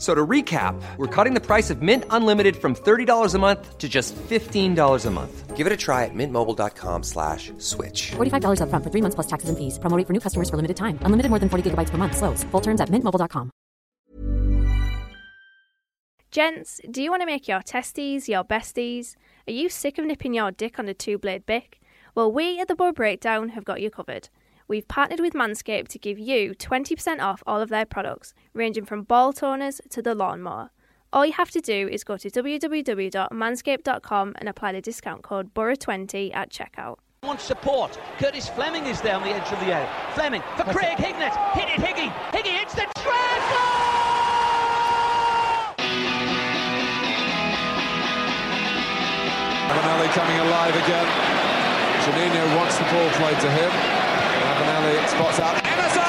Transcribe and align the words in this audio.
So 0.00 0.14
to 0.14 0.26
recap, 0.26 0.80
we're 0.96 1.14
cutting 1.14 1.34
the 1.34 1.44
price 1.44 1.68
of 1.68 1.82
Mint 1.82 2.04
Unlimited 2.08 2.56
from 2.56 2.74
$30 2.74 3.34
a 3.34 3.38
month 3.38 3.76
to 3.76 3.86
just 3.86 4.16
$15 4.16 5.06
a 5.06 5.10
month. 5.10 5.56
Give 5.56 5.66
it 5.66 5.72
a 5.74 5.76
try 5.76 6.06
at 6.06 6.14
mintmobile.com 6.14 7.02
slash 7.02 7.52
switch. 7.58 8.12
$45 8.12 8.62
upfront 8.62 8.82
for 8.82 8.90
three 8.90 9.02
months 9.02 9.14
plus 9.14 9.26
taxes 9.26 9.50
and 9.50 9.58
fees. 9.58 9.78
Promoting 9.78 10.06
for 10.06 10.14
new 10.14 10.20
customers 10.20 10.48
for 10.48 10.56
limited 10.56 10.78
time. 10.78 10.98
Unlimited 11.02 11.28
more 11.28 11.38
than 11.38 11.50
40 11.50 11.70
gigabytes 11.70 11.90
per 11.90 11.98
month. 11.98 12.16
Slows. 12.16 12.44
Full 12.44 12.62
terms 12.62 12.80
at 12.80 12.88
mintmobile.com. 12.88 13.50
Gents, 16.30 16.80
do 16.90 17.02
you 17.02 17.10
want 17.10 17.20
to 17.22 17.26
make 17.26 17.46
your 17.46 17.60
testes 17.60 18.26
your 18.26 18.44
besties? 18.44 19.16
Are 19.48 19.52
you 19.52 19.68
sick 19.68 19.98
of 19.98 20.06
nipping 20.06 20.32
your 20.32 20.50
dick 20.50 20.78
on 20.78 20.88
a 20.88 20.94
two 20.94 21.18
blade 21.18 21.44
Bic? 21.44 21.78
Well, 22.14 22.32
we 22.32 22.58
at 22.58 22.68
the 22.68 22.74
Boro 22.74 22.92
Breakdown 22.92 23.50
have 23.50 23.64
got 23.64 23.82
you 23.82 23.90
covered. 23.90 24.30
We've 24.70 24.86
partnered 24.86 25.18
with 25.18 25.34
Manscaped 25.34 25.88
to 25.88 25.98
give 25.98 26.16
you 26.16 26.54
20% 26.54 27.20
off 27.20 27.42
all 27.44 27.60
of 27.60 27.70
their 27.70 27.84
products, 27.84 28.34
ranging 28.54 28.84
from 28.84 29.02
ball 29.02 29.32
toners 29.32 29.80
to 29.90 30.00
the 30.00 30.14
lawnmower. 30.14 30.70
All 31.12 31.26
you 31.26 31.32
have 31.32 31.50
to 31.50 31.60
do 31.60 31.88
is 31.88 32.04
go 32.04 32.16
to 32.16 32.30
www.manscaped.com 32.30 34.34
and 34.38 34.48
apply 34.48 34.70
the 34.70 34.80
discount 34.80 35.24
code 35.24 35.52
BOROH20 35.54 36.32
at 36.36 36.50
checkout. 36.50 36.98
wants 37.24 37.42
support. 37.42 37.98
Curtis 38.18 38.48
Fleming 38.48 38.86
is 38.86 39.00
there 39.00 39.16
on 39.16 39.24
the 39.24 39.30
edge 39.30 39.52
of 39.52 39.58
the 39.58 39.74
area. 39.74 39.90
Fleming 40.14 40.42
for 40.56 40.62
Craig 40.62 40.98
Hignett. 40.98 41.34
Hit 41.52 41.68
it, 41.68 41.80
Higgy. 41.80 42.12
Higgy 42.30 42.56
hits 42.60 42.74
the 42.74 42.86
treble! 42.94 43.10
Ravanelli 49.66 50.12
coming 50.14 50.38
alive 50.38 50.76
again. 50.76 51.08
Juninho 52.04 52.56
wants 52.56 52.78
the 52.78 52.84
ball 52.84 53.10
played 53.18 53.40
to 53.40 53.50
him. 53.50 53.89
Ravanelli 54.80 55.08
spots 55.08 55.38
Emerson! 55.38 56.00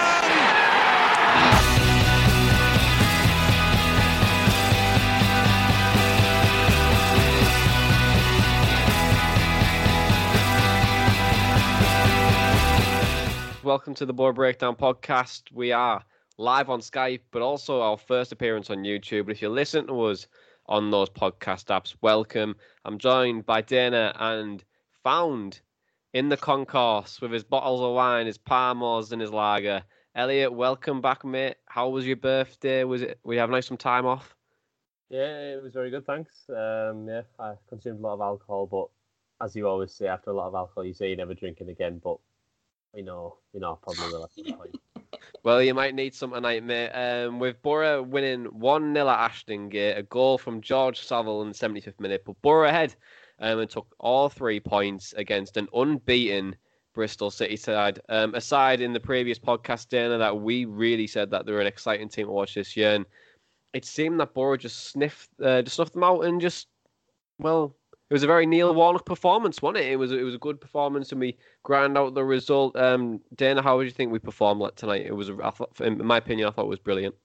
Welcome 13.64 13.94
to 13.96 14.06
the 14.06 14.14
Boro 14.14 14.32
Breakdown 14.32 14.78
podcast. 14.78 15.52
We 15.52 15.74
are 15.74 16.02
live 16.38 16.70
on 16.70 16.80
Skype, 16.80 17.22
but 17.32 17.42
also 17.42 17.82
our 17.82 17.98
first 17.98 18.32
appearance 18.32 18.70
on 18.70 18.84
YouTube. 18.84 19.26
But 19.26 19.34
if 19.34 19.42
you 19.42 19.50
listen 19.50 19.88
to 19.88 20.02
us 20.04 20.28
on 20.68 20.92
those 20.92 21.10
podcast 21.10 21.66
apps, 21.66 21.96
welcome. 22.02 22.56
I'm 22.86 22.98
joined 22.98 23.46
by 23.46 23.64
Dana 23.64 24.14
and 24.18 24.64
found 25.04 25.60
in 26.14 26.30
the 26.30 26.38
concourse 26.38 27.22
with 27.22 27.32
his 27.32 27.44
bottles 27.44 27.82
of 27.82 27.94
wine, 27.94 28.26
his 28.26 28.38
Parmos, 28.38 29.12
and 29.12 29.22
his 29.22 29.32
lager. 29.32 29.84
Elliott, 30.14 30.54
welcome 30.54 31.00
back, 31.00 31.24
mate. 31.24 31.56
How 31.66 31.90
was 31.90 32.06
your 32.06 32.18
birthday? 32.18 32.84
Was 32.84 33.02
it? 33.02 33.20
We 33.24 33.38
have 33.38 33.50
nice 33.50 33.68
some 33.68 33.78
time 33.78 34.06
off. 34.06 34.36
Yeah, 35.10 35.54
it 35.54 35.64
was 35.64 35.74
very 35.74 35.90
good, 35.90 36.06
thanks. 36.06 36.50
Um, 36.50 37.08
yeah, 37.08 37.22
I 37.40 37.54
consumed 37.70 38.00
a 38.00 38.02
lot 38.02 38.14
of 38.16 38.22
alcohol, 38.22 38.68
but 38.68 39.46
as 39.46 39.56
you 39.56 39.68
always 39.68 39.94
say, 39.94 40.08
after 40.08 40.30
a 40.30 40.34
lot 40.34 40.48
of 40.48 40.56
alcohol, 40.56 40.86
you 40.86 40.94
say 40.94 41.08
you're 41.08 41.18
never 41.18 41.34
drinking 41.34 41.70
again. 41.70 42.02
But 42.04 42.18
we 42.94 43.02
know, 43.02 43.38
you 43.54 43.60
know, 43.60 43.80
probably 43.82 44.12
will 44.12 44.26
at 44.26 44.58
point. 44.58 44.76
Well, 45.44 45.62
you 45.62 45.74
might 45.74 45.96
need 45.96 46.14
some 46.14 46.32
tonight, 46.32 46.64
mate. 46.64 46.90
Um, 46.90 47.40
with 47.40 47.62
Boro 47.62 48.04
winning 48.04 48.46
1 48.46 48.94
0 48.94 49.08
at 49.08 49.20
Ashton 49.20 49.70
Gate, 49.70 49.98
a 49.98 50.04
goal 50.04 50.38
from 50.38 50.62
George 50.62 51.00
Saville 51.00 51.42
in 51.42 51.50
the 51.50 51.56
75th 51.56 52.00
minute, 52.00 52.24
but 52.26 52.42
Boro 52.42 52.68
ahead 52.68 52.96
um, 53.42 53.60
and 53.60 53.70
took 53.70 53.88
all 54.00 54.30
three 54.30 54.60
points 54.60 55.14
against 55.18 55.58
an 55.58 55.68
unbeaten 55.74 56.56
Bristol 56.94 57.32
City 57.32 57.56
side. 57.56 58.00
Um, 58.10 58.36
aside 58.36 58.82
in 58.82 58.94
the 58.94 59.00
previous 59.00 59.40
podcast, 59.40 59.90
Dana, 59.90 60.18
that 60.18 60.40
we 60.40 60.66
really 60.66 61.08
said 61.08 61.32
that 61.32 61.46
they 61.46 61.52
were 61.52 61.62
an 61.62 61.68
exciting 61.68 62.10
team 62.10 62.28
to 62.28 62.32
watch 62.32 62.54
this 62.54 62.78
year, 62.78 62.96
and 62.96 63.06
it 63.74 63.86
seemed 63.86 64.20
that 64.20 64.34
Boro 64.34 64.58
just 64.58 64.90
sniffed, 64.90 65.30
uh, 65.44 65.62
just 65.62 65.78
snuffed 65.78 65.94
them 65.94 66.04
out 66.04 66.26
and 66.26 66.42
just, 66.42 66.68
well, 67.40 67.76
it 68.10 68.14
was 68.14 68.24
a 68.24 68.28
very 68.28 68.46
Neil 68.46 68.76
Warnock 68.76 69.06
performance, 69.06 69.62
wasn't 69.62 69.86
it? 69.86 69.92
It 69.94 69.96
was 69.96 70.12
it 70.12 70.24
was 70.24 70.36
a 70.36 70.40
good 70.40 70.60
performance, 70.60 71.14
and 71.14 71.22
we 71.22 71.38
ground 71.64 71.98
out 71.98 72.14
the 72.14 72.26
result. 72.26 72.76
Um, 72.76 73.22
Dana, 73.36 73.62
how 73.62 73.78
would 73.78 73.86
you 73.86 73.92
think 73.92 74.12
we 74.12 74.20
performed 74.20 74.70
tonight? 74.76 75.06
It 75.06 75.16
was, 75.16 75.30
I 75.30 75.50
thought, 75.50 75.80
in 75.80 76.06
my 76.06 76.18
opinion, 76.18 76.50
I 76.50 76.52
thought 76.52 76.66
it 76.66 76.70
was 76.70 76.80
brilliant. 76.80 77.16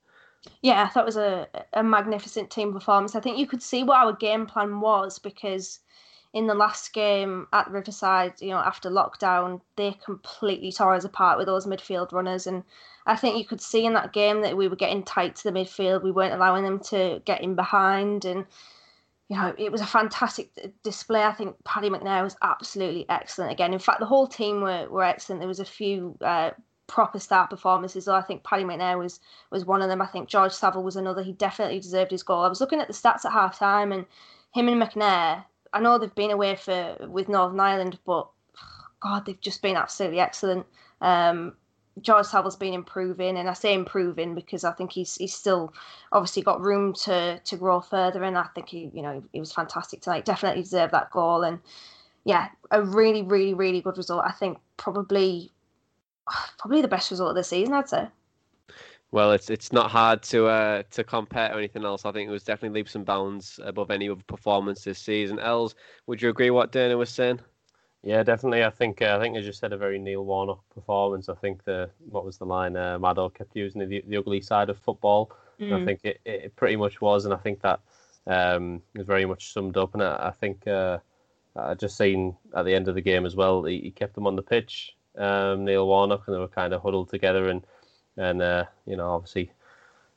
Yeah, 0.62 0.84
I 0.84 0.88
thought 0.88 1.02
it 1.02 1.06
was 1.06 1.16
a, 1.16 1.48
a 1.72 1.82
magnificent 1.82 2.50
team 2.50 2.72
performance. 2.72 3.16
I 3.16 3.20
think 3.20 3.36
you 3.36 3.48
could 3.48 3.62
see 3.62 3.82
what 3.82 3.96
our 3.96 4.12
game 4.12 4.46
plan 4.46 4.80
was 4.80 5.18
because 5.18 5.80
in 6.36 6.46
the 6.46 6.54
last 6.54 6.92
game 6.92 7.46
at 7.54 7.70
Riverside, 7.70 8.34
you 8.42 8.50
know, 8.50 8.58
after 8.58 8.90
lockdown, 8.90 9.58
they 9.76 9.96
completely 10.04 10.70
tore 10.70 10.92
us 10.92 11.02
apart 11.02 11.38
with 11.38 11.46
those 11.46 11.64
midfield 11.64 12.12
runners. 12.12 12.46
And 12.46 12.62
I 13.06 13.16
think 13.16 13.38
you 13.38 13.46
could 13.46 13.62
see 13.62 13.86
in 13.86 13.94
that 13.94 14.12
game 14.12 14.42
that 14.42 14.54
we 14.54 14.68
were 14.68 14.76
getting 14.76 15.02
tight 15.02 15.34
to 15.36 15.44
the 15.44 15.58
midfield. 15.58 16.02
We 16.02 16.10
weren't 16.10 16.34
allowing 16.34 16.62
them 16.62 16.78
to 16.90 17.22
get 17.24 17.40
in 17.40 17.54
behind. 17.54 18.26
And, 18.26 18.44
you 19.30 19.36
know, 19.38 19.54
it 19.56 19.72
was 19.72 19.80
a 19.80 19.86
fantastic 19.86 20.50
display. 20.82 21.22
I 21.22 21.32
think 21.32 21.56
Paddy 21.64 21.88
McNair 21.88 22.22
was 22.22 22.36
absolutely 22.42 23.06
excellent 23.08 23.52
again. 23.52 23.72
In 23.72 23.78
fact, 23.78 24.00
the 24.00 24.04
whole 24.04 24.26
team 24.26 24.60
were, 24.60 24.86
were 24.90 25.04
excellent. 25.04 25.40
There 25.40 25.48
was 25.48 25.60
a 25.60 25.64
few 25.64 26.18
uh, 26.20 26.50
proper 26.86 27.18
star 27.18 27.48
performances. 27.48 28.08
I 28.08 28.20
think 28.20 28.44
Paddy 28.44 28.64
McNair 28.64 28.98
was 28.98 29.20
was 29.50 29.64
one 29.64 29.80
of 29.80 29.88
them. 29.88 30.02
I 30.02 30.06
think 30.06 30.28
George 30.28 30.52
Saville 30.52 30.82
was 30.82 30.96
another. 30.96 31.22
He 31.22 31.32
definitely 31.32 31.80
deserved 31.80 32.10
his 32.10 32.22
goal. 32.22 32.44
I 32.44 32.48
was 32.48 32.60
looking 32.60 32.80
at 32.80 32.88
the 32.88 32.92
stats 32.92 33.24
at 33.24 33.32
half 33.32 33.58
time 33.58 33.90
and 33.90 34.04
him 34.52 34.68
and 34.68 34.82
McNair, 34.82 35.44
I 35.72 35.80
know 35.80 35.98
they've 35.98 36.14
been 36.14 36.30
away 36.30 36.56
for 36.56 36.96
with 37.08 37.28
Northern 37.28 37.60
Ireland, 37.60 37.98
but 38.06 38.28
God, 39.00 39.26
they've 39.26 39.40
just 39.40 39.62
been 39.62 39.76
absolutely 39.76 40.20
excellent. 40.20 40.66
Um, 41.00 41.54
George 42.00 42.26
Saville's 42.26 42.56
been 42.56 42.74
improving, 42.74 43.38
and 43.38 43.48
I 43.48 43.54
say 43.54 43.72
improving 43.72 44.34
because 44.34 44.64
I 44.64 44.72
think 44.72 44.92
he's 44.92 45.14
he's 45.16 45.34
still 45.34 45.72
obviously 46.12 46.42
got 46.42 46.60
room 46.60 46.92
to 47.04 47.38
to 47.38 47.56
grow 47.56 47.80
further. 47.80 48.22
And 48.22 48.36
I 48.36 48.44
think 48.54 48.68
he, 48.68 48.90
you 48.92 49.02
know, 49.02 49.22
he 49.32 49.40
was 49.40 49.52
fantastic 49.52 50.02
tonight. 50.02 50.24
Definitely 50.24 50.62
deserved 50.62 50.92
that 50.92 51.10
goal, 51.10 51.42
and 51.42 51.60
yeah, 52.24 52.48
a 52.70 52.82
really, 52.82 53.22
really, 53.22 53.54
really 53.54 53.80
good 53.80 53.96
result. 53.96 54.24
I 54.26 54.32
think 54.32 54.58
probably 54.76 55.52
probably 56.58 56.82
the 56.82 56.88
best 56.88 57.10
result 57.10 57.30
of 57.30 57.36
the 57.36 57.44
season. 57.44 57.74
I'd 57.74 57.88
say. 57.88 58.08
Well, 59.12 59.32
it's 59.32 59.50
it's 59.50 59.72
not 59.72 59.90
hard 59.90 60.22
to 60.24 60.46
uh, 60.46 60.82
to 60.90 61.04
compare 61.04 61.48
to 61.48 61.56
anything 61.56 61.84
else. 61.84 62.04
I 62.04 62.12
think 62.12 62.28
it 62.28 62.32
was 62.32 62.44
definitely 62.44 62.80
leaps 62.80 62.94
and 62.94 63.04
bounds 63.06 63.58
above 63.62 63.90
any 63.90 64.08
other 64.08 64.22
performance 64.26 64.84
this 64.84 64.98
season. 64.98 65.38
Els, 65.38 65.74
would 66.06 66.20
you 66.20 66.28
agree 66.28 66.50
what 66.50 66.72
Dana 66.72 66.96
was 66.96 67.10
saying? 67.10 67.40
Yeah, 68.02 68.22
definitely. 68.22 68.64
I 68.64 68.70
think 68.70 69.02
uh, 69.02 69.16
I 69.16 69.20
think 69.20 69.36
as 69.36 69.46
you 69.46 69.52
said, 69.52 69.72
a 69.72 69.76
very 69.76 69.98
Neil 69.98 70.24
Warnock 70.24 70.62
performance. 70.70 71.28
I 71.28 71.34
think 71.34 71.64
the 71.64 71.90
what 72.10 72.24
was 72.24 72.38
the 72.38 72.46
line? 72.46 72.76
Uh, 72.76 72.98
Maddo 72.98 73.32
kept 73.32 73.56
using 73.56 73.88
the, 73.88 74.02
the 74.06 74.16
ugly 74.16 74.40
side 74.40 74.70
of 74.70 74.78
football. 74.78 75.32
And 75.58 75.74
I 75.74 75.78
Mm. 75.78 75.84
think 75.84 76.00
it, 76.04 76.20
it 76.26 76.54
pretty 76.56 76.76
much 76.76 77.00
was, 77.00 77.24
and 77.24 77.34
I 77.34 77.38
think 77.38 77.60
that 77.62 77.80
um, 78.26 78.82
was 78.94 79.06
very 79.06 79.24
much 79.24 79.52
summed 79.52 79.76
up. 79.76 79.94
And 79.94 80.02
I, 80.02 80.28
I 80.28 80.30
think 80.30 80.66
uh, 80.66 80.98
I 81.56 81.74
just 81.74 81.96
seen 81.96 82.36
at 82.54 82.64
the 82.66 82.74
end 82.74 82.88
of 82.88 82.94
the 82.94 83.00
game 83.00 83.26
as 83.26 83.34
well, 83.34 83.64
he, 83.64 83.80
he 83.80 83.90
kept 83.90 84.14
them 84.14 84.26
on 84.26 84.36
the 84.36 84.42
pitch, 84.42 84.94
um, 85.16 85.64
Neil 85.64 85.86
Warnock, 85.86 86.26
and 86.26 86.36
they 86.36 86.40
were 86.40 86.48
kind 86.48 86.74
of 86.74 86.82
huddled 86.82 87.08
together, 87.08 87.48
and 87.48 87.66
and 88.16 88.42
uh, 88.42 88.64
you 88.86 88.96
know 88.96 89.10
obviously 89.10 89.50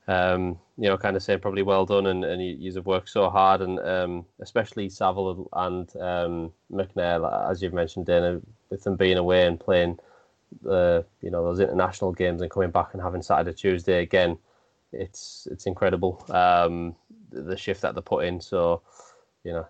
um, 0.09 0.57
you 0.75 0.89
know, 0.89 0.97
kind 0.97 1.15
of 1.15 1.21
saying 1.21 1.39
probably 1.39 1.61
well 1.61 1.85
done, 1.85 2.07
and, 2.07 2.25
and 2.25 2.43
you, 2.43 2.73
have 2.73 2.87
worked 2.87 3.09
so 3.09 3.29
hard, 3.29 3.61
and 3.61 3.79
um, 3.79 4.25
especially 4.39 4.89
Saville 4.89 5.47
and 5.53 5.95
um, 5.97 6.51
McNair, 6.71 7.51
as 7.51 7.61
you've 7.61 7.73
mentioned, 7.73 8.07
Dana, 8.07 8.41
with 8.71 8.83
them 8.83 8.95
being 8.95 9.19
away 9.19 9.45
and 9.45 9.59
playing 9.59 9.99
the 10.63 11.05
you 11.21 11.29
know 11.29 11.43
those 11.43 11.59
international 11.59 12.11
games 12.11 12.41
and 12.41 12.49
coming 12.49 12.71
back 12.71 12.89
and 12.93 13.03
having 13.03 13.21
Saturday 13.21 13.55
Tuesday 13.55 14.01
again, 14.01 14.35
it's 14.91 15.47
it's 15.51 15.67
incredible 15.67 16.25
um, 16.29 16.95
the, 17.29 17.43
the 17.43 17.57
shift 17.57 17.83
that 17.83 17.93
they 17.93 18.01
put 18.01 18.25
in. 18.25 18.41
So 18.41 18.81
you 19.43 19.53
know 19.53 19.67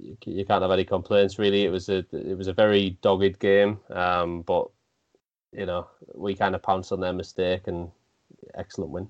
you, 0.00 0.16
you 0.24 0.46
can't 0.46 0.62
have 0.62 0.70
any 0.70 0.86
complaints 0.86 1.38
really. 1.38 1.66
It 1.66 1.70
was 1.70 1.90
a 1.90 1.98
it 2.12 2.38
was 2.38 2.48
a 2.48 2.54
very 2.54 2.96
dogged 3.02 3.38
game, 3.38 3.78
um, 3.90 4.40
but 4.40 4.70
you 5.52 5.66
know 5.66 5.86
we 6.14 6.34
kind 6.34 6.54
of 6.54 6.62
pounced 6.62 6.92
on 6.92 7.00
their 7.00 7.12
mistake 7.12 7.66
and 7.66 7.90
excellent 8.54 8.90
win. 8.90 9.08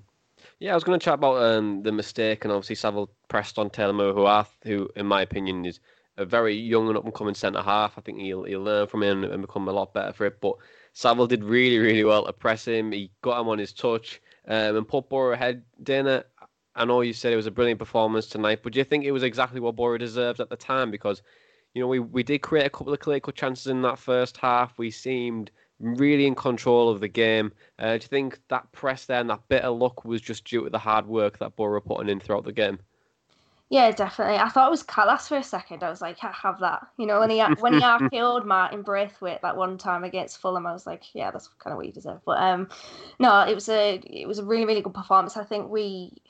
Yeah, 0.59 0.71
I 0.71 0.75
was 0.75 0.83
going 0.83 0.99
to 0.99 1.03
chat 1.03 1.15
about 1.15 1.41
um, 1.41 1.83
the 1.83 1.91
mistake, 1.91 2.43
and 2.43 2.51
obviously 2.51 2.75
Saville 2.75 3.09
pressed 3.27 3.57
on 3.57 3.69
Taylor 3.69 3.93
Moore, 3.93 4.45
who, 4.63 4.89
in 4.95 5.05
my 5.05 5.21
opinion, 5.21 5.65
is 5.65 5.79
a 6.17 6.25
very 6.25 6.53
young 6.53 6.87
and 6.89 6.97
up 6.97 7.05
and 7.05 7.13
coming 7.13 7.33
centre 7.33 7.61
half. 7.61 7.97
I 7.97 8.01
think 8.01 8.19
he'll 8.19 8.43
he'll 8.43 8.61
learn 8.61 8.87
from 8.87 9.03
him 9.03 9.23
and 9.23 9.41
become 9.41 9.67
a 9.67 9.71
lot 9.71 9.93
better 9.93 10.13
for 10.13 10.25
it. 10.25 10.39
But 10.41 10.55
Saville 10.93 11.27
did 11.27 11.43
really, 11.43 11.79
really 11.79 12.03
well 12.03 12.25
to 12.25 12.33
press 12.33 12.65
him. 12.65 12.91
He 12.91 13.09
got 13.21 13.41
him 13.41 13.49
on 13.49 13.57
his 13.57 13.73
touch 13.73 14.21
um, 14.47 14.75
and 14.75 14.87
put 14.87 15.09
Boro 15.09 15.33
ahead. 15.33 15.63
Dana, 15.81 16.23
I 16.75 16.85
know 16.85 17.01
you 17.01 17.13
said 17.13 17.33
it 17.33 17.37
was 17.37 17.47
a 17.47 17.51
brilliant 17.51 17.79
performance 17.79 18.27
tonight, 18.27 18.59
but 18.63 18.73
do 18.73 18.79
you 18.79 18.85
think 18.85 19.05
it 19.05 19.11
was 19.11 19.23
exactly 19.23 19.59
what 19.59 19.75
Boro 19.75 19.97
deserved 19.97 20.39
at 20.39 20.49
the 20.49 20.55
time? 20.55 20.91
Because, 20.91 21.21
you 21.73 21.81
know, 21.81 21.87
we, 21.87 21.99
we 21.99 22.23
did 22.23 22.39
create 22.39 22.65
a 22.65 22.69
couple 22.69 22.93
of 22.93 22.99
clear 22.99 23.19
cut 23.19 23.35
chances 23.35 23.67
in 23.67 23.81
that 23.81 23.97
first 23.97 24.37
half. 24.37 24.77
We 24.77 24.91
seemed 24.91 25.51
really 25.79 26.25
in 26.25 26.35
control 26.35 26.89
of 26.89 26.99
the 26.99 27.07
game. 27.07 27.51
Uh, 27.79 27.97
do 27.97 28.03
you 28.03 28.07
think 28.07 28.39
that 28.49 28.71
press 28.71 29.05
there 29.05 29.19
and 29.19 29.29
that 29.29 29.47
bit 29.47 29.63
of 29.63 29.77
luck 29.77 30.05
was 30.05 30.21
just 30.21 30.45
due 30.45 30.63
to 30.63 30.69
the 30.69 30.79
hard 30.79 31.07
work 31.07 31.39
that 31.39 31.55
Boro 31.55 31.81
putting 31.81 32.09
in 32.09 32.19
throughout 32.19 32.45
the 32.45 32.51
game? 32.51 32.79
Yeah, 33.69 33.89
definitely. 33.89 34.35
I 34.35 34.49
thought 34.49 34.67
it 34.67 34.71
was 34.71 34.83
Kalas 34.83 35.27
for 35.27 35.37
a 35.37 35.43
second. 35.43 35.81
I 35.81 35.89
was 35.89 35.99
like, 35.99 36.19
have 36.19 36.59
that. 36.59 36.85
You 36.97 37.07
know, 37.07 37.19
when 37.19 37.31
he 37.31 37.39
when 37.59 37.73
he 37.73 37.79
RKO'd 37.79 38.45
Martin 38.45 38.83
Braithwaite 38.83 39.41
that 39.41 39.57
one 39.57 39.79
time 39.79 40.03
against 40.03 40.37
Fulham, 40.37 40.67
I 40.67 40.73
was 40.73 40.85
like, 40.85 41.03
yeah, 41.15 41.31
that's 41.31 41.47
kind 41.57 41.71
of 41.71 41.77
what 41.77 41.87
you 41.87 41.91
deserve. 41.91 42.19
But 42.23 42.37
um, 42.37 42.69
no, 43.19 43.41
it 43.41 43.55
was 43.55 43.69
a 43.69 43.95
it 44.05 44.27
was 44.27 44.37
a 44.37 44.45
really 44.45 44.65
really 44.65 44.81
good 44.81 44.93
performance. 44.93 45.37
I 45.37 45.43
think 45.43 45.71
we 45.71 46.21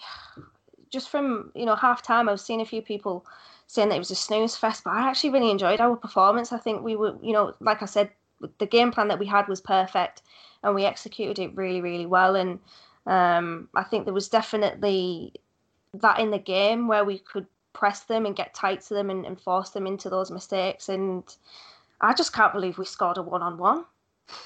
just 0.89 1.09
from 1.09 1.51
you 1.53 1.65
know 1.65 1.75
half 1.75 2.01
time, 2.01 2.29
I 2.29 2.31
was 2.31 2.45
seeing 2.45 2.61
a 2.61 2.65
few 2.65 2.81
people 2.81 3.25
saying 3.67 3.89
that 3.89 3.95
it 3.95 3.99
was 3.99 4.11
a 4.11 4.15
snooze 4.15 4.55
fest, 4.55 4.83
but 4.85 4.91
I 4.91 5.09
actually 5.09 5.31
really 5.31 5.51
enjoyed 5.51 5.81
our 5.81 5.95
performance. 5.97 6.53
I 6.53 6.59
think 6.59 6.83
we 6.83 6.95
were, 6.95 7.17
you 7.21 7.33
know, 7.33 7.53
like 7.59 7.81
I 7.81 7.85
said, 7.87 8.11
the 8.59 8.65
game 8.65 8.91
plan 8.91 9.07
that 9.07 9.19
we 9.19 9.25
had 9.25 9.47
was 9.47 9.61
perfect, 9.61 10.21
and 10.63 10.75
we 10.75 10.85
executed 10.85 11.39
it 11.39 11.55
really 11.55 11.81
really 11.81 12.05
well. 12.05 12.35
And 12.35 12.59
um, 13.05 13.69
I 13.75 13.83
think 13.83 14.05
there 14.05 14.13
was 14.13 14.29
definitely 14.29 15.33
that 15.95 16.19
in 16.19 16.31
the 16.31 16.39
game 16.39 16.87
where 16.87 17.05
we 17.05 17.19
could 17.19 17.45
press 17.73 18.01
them 18.01 18.25
and 18.25 18.35
get 18.35 18.53
tight 18.53 18.81
to 18.81 18.93
them 18.93 19.09
and, 19.09 19.25
and 19.25 19.39
force 19.39 19.71
them 19.71 19.87
into 19.87 20.09
those 20.09 20.31
mistakes. 20.31 20.89
And 20.89 21.23
I 22.01 22.13
just 22.13 22.33
can't 22.33 22.53
believe 22.53 22.77
we 22.77 22.85
scored 22.85 23.17
a 23.17 23.21
one 23.21 23.41
on 23.41 23.57
one. 23.57 23.85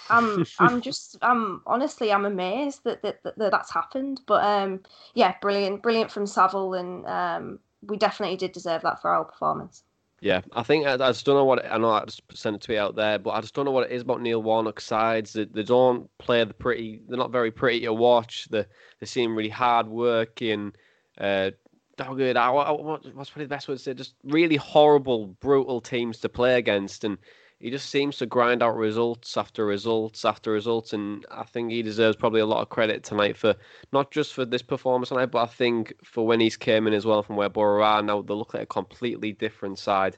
I'm 0.09 0.45
I'm 0.59 0.81
just 0.81 1.17
I'm 1.21 1.61
honestly 1.65 2.11
I'm 2.11 2.25
amazed 2.25 2.83
that 2.85 3.01
that, 3.03 3.21
that, 3.23 3.37
that 3.37 3.51
that's 3.51 3.71
happened. 3.71 4.21
But 4.25 4.43
um 4.43 4.81
yeah, 5.13 5.35
brilliant, 5.41 5.83
brilliant 5.83 6.11
from 6.11 6.25
Saville 6.25 6.73
and 6.73 7.05
um 7.05 7.59
we 7.83 7.97
definitely 7.97 8.37
did 8.37 8.53
deserve 8.53 8.81
that 8.81 9.01
for 9.01 9.11
our 9.11 9.23
performance. 9.23 9.83
Yeah, 10.19 10.41
I 10.51 10.63
think 10.63 10.87
I, 10.87 10.93
I 10.93 10.97
just 10.97 11.25
don't 11.25 11.35
know 11.35 11.45
what 11.45 11.63
I 11.65 11.77
know. 11.77 11.91
I 11.91 12.05
just 12.05 12.21
sent 12.33 12.55
a 12.55 12.59
tweet 12.59 12.79
out 12.79 12.95
there, 12.95 13.19
but 13.19 13.31
I 13.31 13.41
just 13.41 13.53
don't 13.53 13.65
know 13.65 13.71
what 13.71 13.91
it 13.91 13.93
is 13.93 14.01
about 14.01 14.21
Neil 14.21 14.41
Warnock's 14.41 14.83
sides. 14.83 15.33
They, 15.33 15.45
they 15.45 15.61
don't 15.61 16.09
play 16.17 16.43
the 16.43 16.55
pretty. 16.55 17.01
They're 17.07 17.19
not 17.19 17.31
very 17.31 17.51
pretty 17.51 17.81
to 17.81 17.93
watch. 17.93 18.47
They 18.49 18.65
they 18.99 19.05
seem 19.05 19.35
really 19.35 19.49
hard 19.49 19.87
working 19.87 20.73
uh, 21.19 21.51
dogged. 21.97 22.35
I, 22.35 22.51
I, 22.51 22.71
what's 22.71 23.29
probably 23.29 23.45
the 23.45 23.49
best 23.49 23.67
word 23.67 23.77
to 23.77 23.83
say? 23.83 23.93
Just 23.93 24.15
really 24.23 24.55
horrible, 24.55 25.27
brutal 25.39 25.81
teams 25.81 26.19
to 26.21 26.29
play 26.29 26.57
against, 26.57 27.03
and 27.03 27.19
he 27.59 27.71
just 27.71 27.89
seems 27.89 28.17
to 28.17 28.25
grind 28.25 28.61
out 28.61 28.75
results 28.75 29.35
after 29.35 29.65
results 29.65 30.25
after 30.25 30.51
results. 30.51 30.93
And 30.93 31.25
I 31.31 31.43
think 31.43 31.71
he 31.71 31.81
deserves 31.81 32.15
probably 32.15 32.41
a 32.41 32.45
lot 32.45 32.61
of 32.61 32.69
credit 32.69 33.03
tonight 33.03 33.35
for 33.35 33.55
not 33.91 34.11
just 34.11 34.33
for 34.33 34.45
this 34.45 34.61
performance 34.61 35.09
tonight, 35.09 35.27
but 35.27 35.43
I 35.43 35.47
think 35.47 35.93
for 36.03 36.25
when 36.25 36.39
he's 36.39 36.57
came 36.57 36.85
in 36.85 36.93
as 36.93 37.05
well 37.05 37.23
from 37.23 37.35
where 37.35 37.49
Boro 37.49 37.83
are 37.83 38.03
now. 38.03 38.21
They 38.21 38.33
look 38.33 38.53
like 38.53 38.63
a 38.63 38.67
completely 38.67 39.31
different 39.33 39.79
side. 39.79 40.17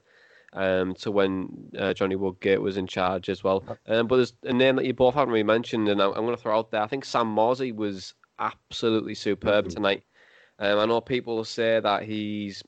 Um, 0.51 0.95
to 0.95 1.11
when 1.11 1.69
uh, 1.77 1.93
Johnny 1.93 2.15
Woodgate 2.15 2.59
was 2.59 2.75
in 2.75 2.87
charge 2.87 3.29
as 3.29 3.43
well. 3.43 3.63
Um, 3.85 4.07
but 4.07 4.15
there's 4.15 4.33
a 4.45 4.51
name 4.51 4.77
that 4.77 4.85
you 4.85 4.95
both 4.95 5.13
haven't 5.13 5.31
really 5.31 5.43
mentioned, 5.43 5.87
and 5.87 6.01
I'm, 6.01 6.09
I'm 6.09 6.25
going 6.25 6.35
to 6.35 6.41
throw 6.41 6.57
out 6.57 6.71
there. 6.71 6.81
I 6.81 6.87
think 6.87 7.05
Sam 7.05 7.27
Morsy 7.27 7.71
was 7.71 8.15
absolutely 8.39 9.13
superb 9.13 9.65
mm-hmm. 9.65 9.75
tonight. 9.75 10.03
Um, 10.57 10.79
I 10.79 10.85
know 10.85 11.01
people 11.01 11.43
say 11.43 11.79
that 11.79 12.01
he's 12.01 12.63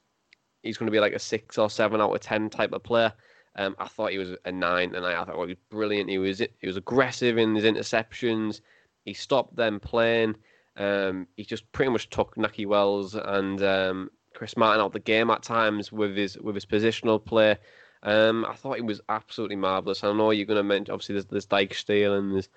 he's 0.61 0.77
going 0.77 0.85
to 0.85 0.91
be 0.91 0.99
like 0.99 1.13
a 1.13 1.19
six 1.19 1.57
or 1.57 1.71
seven 1.71 2.01
out 2.01 2.13
of 2.13 2.21
ten 2.21 2.51
type 2.51 2.71
of 2.71 2.83
player. 2.83 3.13
Um, 3.55 3.75
I 3.79 3.87
thought 3.87 4.11
he 4.11 4.17
was 4.17 4.35
a 4.45 4.51
nine, 4.51 4.95
and 4.95 5.05
I, 5.05 5.25
thought 5.25 5.37
well, 5.37 5.47
he 5.47 5.53
was 5.53 5.63
brilliant. 5.69 6.09
He 6.09 6.17
was 6.17 6.39
he 6.39 6.67
was 6.67 6.77
aggressive 6.77 7.37
in 7.37 7.55
his 7.55 7.65
interceptions. 7.65 8.61
He 9.03 9.13
stopped 9.13 9.55
them 9.55 9.79
playing. 9.79 10.35
Um, 10.77 11.27
he 11.35 11.43
just 11.43 11.69
pretty 11.71 11.91
much 11.91 12.09
took 12.09 12.35
Nakhi 12.35 12.65
Wells 12.65 13.15
and 13.15 13.61
um, 13.61 14.11
Chris 14.33 14.55
Martin 14.55 14.81
out 14.81 14.93
the 14.93 14.99
game 14.99 15.29
at 15.29 15.43
times 15.43 15.91
with 15.91 16.15
his 16.15 16.37
with 16.37 16.55
his 16.55 16.65
positional 16.65 17.23
play. 17.23 17.57
Um, 18.03 18.45
I 18.45 18.55
thought 18.55 18.77
he 18.77 18.81
was 18.81 19.01
absolutely 19.09 19.57
marvelous. 19.57 20.03
I 20.03 20.13
know 20.13 20.31
you're 20.31 20.45
going 20.45 20.57
to 20.57 20.63
mention 20.63 20.91
obviously 20.91 21.13
there's, 21.13 21.25
there's 21.25 21.47
Dijksteel 21.47 22.17
and 22.17 22.33
there's 22.33 22.49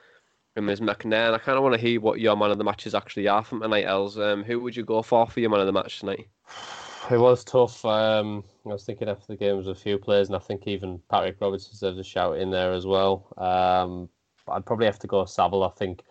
and 0.57 0.69
there's 0.69 0.81
McNair. 0.81 1.35
I 1.35 1.39
kind 1.39 1.59
of 1.59 1.65
want 1.65 1.75
to 1.75 1.81
hear 1.81 2.01
what 2.01 2.21
your 2.21 2.37
man 2.37 2.53
of 2.53 2.59
the 2.59 2.65
matches 2.65 2.95
actually 2.95 3.27
are 3.27 3.43
from 3.43 3.61
tonight, 3.61 3.87
Els. 3.87 4.19
Um, 4.19 4.45
who 4.45 4.61
would 4.61 4.77
you 4.77 4.85
go 4.85 5.03
for 5.03 5.27
for 5.27 5.41
your 5.41 5.51
man 5.51 5.61
of 5.61 5.67
the 5.67 5.73
match 5.73 6.01
tonight? 6.01 6.29
It 7.11 7.19
was 7.19 7.45
tough. 7.45 7.85
Um, 7.85 8.45
I 8.67 8.73
was 8.73 8.85
thinking 8.85 9.09
after 9.09 9.27
the 9.27 9.37
game 9.37 9.57
was 9.57 9.69
a 9.69 9.75
few 9.75 9.99
players, 9.99 10.29
and 10.29 10.37
I 10.37 10.39
think 10.39 10.67
even 10.67 11.01
Patrick 11.11 11.37
Roberts 11.41 11.69
deserves 11.69 11.99
a 11.99 12.05
shout 12.05 12.39
in 12.39 12.51
there 12.51 12.73
as 12.73 12.87
well. 12.87 13.27
Um, 13.37 14.09
I'd 14.49 14.65
probably 14.65 14.87
have 14.87 14.99
to 15.01 15.07
go 15.07 15.25
Saville. 15.27 15.65
I 15.65 15.71
think 15.71 16.03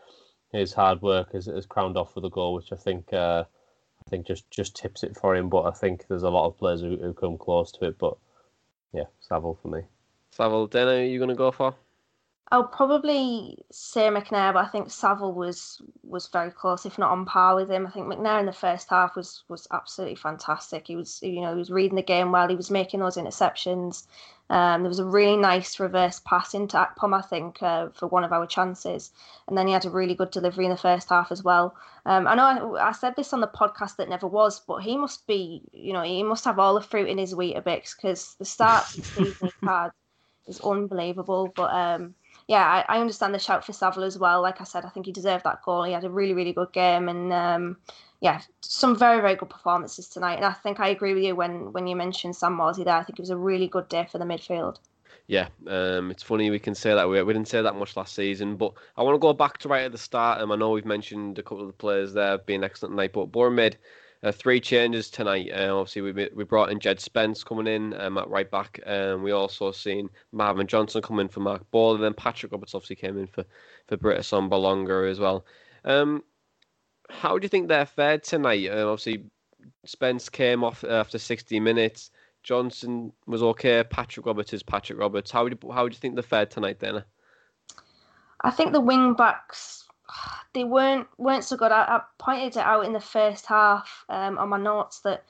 his 0.52 0.72
hard 0.74 1.02
work 1.02 1.34
has, 1.34 1.48
has 1.48 1.66
crowned 1.66 1.98
off 1.98 2.16
with 2.16 2.26
a 2.26 2.30
goal, 2.30 2.54
which 2.54 2.72
I 2.72 2.76
think 2.76 3.12
uh, 3.12 3.44
I 4.06 4.10
think 4.10 4.28
just, 4.28 4.50
just 4.52 4.76
tips 4.76 5.04
it 5.04 5.18
for 5.18 5.36
him. 5.36 5.50
But 5.50 5.64
I 5.64 5.72
think 5.72 6.06
there's 6.08 6.24
a 6.24 6.30
lot 6.30 6.48
of 6.48 6.58
players 6.58 6.82
who, 6.82 6.98
who 6.98 7.14
come 7.14 7.38
close 7.38 7.72
to 7.74 7.86
it. 7.86 7.98
But 7.98 8.18
yeah, 8.94 9.06
Saville 9.20 9.58
for 9.62 9.70
me. 9.70 9.82
Saville, 10.32 10.68
Dana, 10.68 10.92
are 10.92 11.04
you 11.04 11.18
going 11.18 11.30
to 11.30 11.36
go 11.36 11.52
for? 11.52 11.76
I'll 12.52 12.68
probably 12.68 13.58
say 13.72 14.10
McNair, 14.10 14.54
but 14.54 14.66
I 14.66 14.68
think 14.68 14.92
Saville 14.92 15.34
was 15.34 15.82
was 16.04 16.28
very 16.28 16.52
close, 16.52 16.86
if 16.86 17.00
not 17.00 17.10
on 17.10 17.26
par 17.26 17.56
with 17.56 17.72
him. 17.72 17.88
I 17.88 17.90
think 17.90 18.06
McNair 18.06 18.40
in 18.40 18.46
the 18.46 18.52
first 18.54 18.90
half 18.90 19.16
was 19.16 19.44
was 19.48 19.68
absolutely 19.72 20.18
fantastic. 20.18 20.86
He 20.86 20.96
was, 20.96 21.20
you 21.24 21.42
know, 21.42 21.54
he 21.54 21.58
was 21.58 21.72
reading 21.72 21.96
the 21.96 22.04
game 22.04 22.32
while 22.32 22.48
he 22.48 22.56
was 22.56 22.70
making 22.70 23.00
those 23.00 23.18
interceptions. 23.18 24.06
Um, 24.50 24.84
there 24.84 24.90
was 24.90 25.00
a 25.00 25.06
really 25.06 25.38
nice 25.38 25.80
reverse 25.80 26.22
pass 26.26 26.54
into 26.54 26.78
Akpom, 26.78 27.18
I 27.18 27.22
think, 27.22 27.64
uh, 27.64 27.90
for 27.90 28.08
one 28.08 28.24
of 28.24 28.34
our 28.34 28.46
chances, 28.46 29.12
and 29.48 29.58
then 29.58 29.66
he 29.66 29.74
had 29.74 29.86
a 29.86 29.90
really 29.90 30.14
good 30.14 30.30
delivery 30.30 30.66
in 30.66 30.72
the 30.72 30.78
first 30.78 31.10
half 31.10 31.32
as 31.32 31.44
well. 31.44 31.76
Um, 32.06 32.28
I 32.28 32.36
know 32.36 32.76
I, 32.76 32.90
I, 32.90 32.92
said 32.92 33.16
this 33.16 33.34
on 33.34 33.40
the 33.40 33.48
podcast 33.48 33.96
that 33.96 34.10
never 34.10 34.28
was, 34.28 34.60
but 34.60 34.84
he 34.84 34.98
must 34.98 35.26
be, 35.26 35.64
you 35.72 35.94
know, 35.94 36.04
he 36.04 36.22
must 36.22 36.46
have 36.46 36.60
all 36.60 36.76
the 36.76 36.82
fruit 36.82 37.08
in 37.08 37.18
his 37.18 37.34
Weetabix 37.34 37.96
because 37.96 38.36
the 38.36 38.46
start 38.46 38.86
the 38.90 39.02
season 39.04 39.50
he 39.62 39.68
had 39.68 39.90
is 40.46 40.60
unbelievable. 40.60 41.52
But 41.56 41.74
um, 41.74 42.14
yeah, 42.48 42.84
I, 42.88 42.98
I, 42.98 43.00
understand 43.00 43.34
the 43.34 43.40
shout 43.40 43.66
for 43.66 43.74
Saville 43.74 44.04
as 44.04 44.18
well. 44.18 44.42
Like 44.42 44.60
I 44.60 44.66
said, 44.66 44.86
I 44.86 44.90
think 44.90 45.06
he 45.06 45.12
deserved 45.12 45.46
that 45.46 45.62
goal. 45.64 45.84
He 45.84 45.94
had 45.94 46.04
a 46.04 46.10
really, 46.10 46.34
really 46.34 46.54
good 46.54 46.72
game, 46.74 47.08
and 47.08 47.32
um, 47.32 47.78
yeah, 48.20 48.42
some 48.62 48.98
very, 48.98 49.22
very 49.22 49.36
good 49.36 49.50
performances 49.50 50.08
tonight. 50.08 50.36
And 50.36 50.46
I 50.46 50.54
think 50.54 50.80
I 50.80 50.90
agree 50.90 51.14
with 51.14 51.24
you 51.24 51.36
when 51.36 51.72
when 51.74 51.88
you 51.88 51.96
mentioned 51.96 52.36
Sam 52.36 52.58
Morsy 52.58 52.84
there. 52.84 52.96
I 52.96 53.04
think 53.04 53.20
it 53.20 53.22
was 53.22 53.30
a 53.30 53.38
really 53.38 53.68
good 53.68 53.88
day 53.90 54.08
for 54.12 54.18
the 54.18 54.26
midfield. 54.26 54.78
Yeah, 55.28 55.48
um, 55.68 56.12
it's 56.12 56.24
funny 56.24 56.50
we 56.50 56.60
can 56.60 56.76
say 56.76 56.94
that 56.94 57.08
we, 57.08 57.22
we 57.24 57.34
didn't 57.34 57.48
say 57.48 57.62
that 57.62 57.76
much 57.76 57.96
last 57.96 58.14
season, 58.14 58.58
but 58.58 58.74
I 58.98 59.04
want 59.04 59.16
to 59.16 59.20
go 59.20 59.32
back 59.32 59.58
to 59.60 59.70
right 59.70 59.86
at 59.86 59.94
the 59.94 59.98
start. 59.98 60.42
Um, 60.42 60.52
I 60.52 60.58
know 60.58 60.72
we've 60.72 60.86
mentioned 60.86 61.40
a 61.40 61.44
couple 61.44 61.62
of 61.62 61.68
the 61.68 61.74
players 61.74 62.14
there 62.14 62.40
being 62.40 62.64
excellent 62.64 62.92
tonight, 62.94 63.14
but 63.14 63.52
made 63.52 63.78
uh, 64.24 64.32
three 64.32 64.60
changes 64.60 65.10
tonight. 65.10 65.52
Uh, 65.54 65.78
obviously, 65.78 66.02
we 66.02 66.30
we 66.34 66.44
brought 66.44 66.72
in 66.72 66.80
Jed 66.80 67.00
Spence 67.00 67.44
coming 67.44 67.68
in 67.68 67.94
um, 68.00 68.18
at 68.18 68.30
right 68.30 68.50
back. 68.50 68.80
Um, 68.86 69.22
we 69.22 69.32
also 69.32 69.72
seen 69.72 70.10
Marvin 70.32 70.66
Johnson 70.66 71.02
come 71.02 71.20
in 71.20 71.28
for 71.28 71.42
Marc 71.42 71.70
Bola, 71.72 71.96
and 71.96 72.04
then 72.04 72.14
Patrick 72.14 72.52
Roberts 72.52 72.74
obviously 72.74 72.96
came 72.96 73.18
in 73.18 73.28
for 73.28 73.44
for 73.88 73.98
Britt 73.98 74.20
Assombalonga 74.20 75.10
as 75.12 75.20
well. 75.20 75.46
Um, 75.84 76.24
how 77.10 77.38
do 77.38 77.44
you 77.44 77.50
think 77.50 77.68
they're 77.68 77.86
fared 77.86 78.24
tonight? 78.24 78.70
Uh, 78.70 78.90
obviously, 78.90 79.26
Spence 79.86 80.30
came 80.30 80.64
off 80.64 80.84
after 80.84 81.20
60 81.20 81.60
minutes. 81.60 82.12
Johnson 82.44 83.12
was 83.26 83.44
okay. 83.44 83.84
Patrick 83.84 84.26
Roberts 84.26 84.54
is 84.54 84.64
Patrick 84.64 85.00
Roberts. 85.00 85.32
How 85.32 85.48
do 85.48 85.58
how 85.72 85.88
do 85.88 85.94
you 85.94 86.00
think 86.00 86.16
they're 86.16 86.24
fared 86.24 86.50
tonight, 86.52 86.80
Dana? 86.80 87.06
I 88.42 88.52
think 88.52 88.74
the 88.74 88.82
wing 88.82 89.14
backs 89.14 89.83
they 90.54 90.64
weren't 90.64 91.08
weren't 91.18 91.44
so 91.44 91.58
good. 91.58 91.72
I, 91.72 91.84
I 91.84 92.02
pointed 92.18 92.58
it 92.58 92.66
out 92.66 92.86
in 92.86 92.94
the 92.94 93.00
first 93.00 93.46
half 93.46 94.06
um, 94.10 94.38
on 94.38 94.50
my 94.50 94.58
notes 94.58 95.00
that 95.02 95.24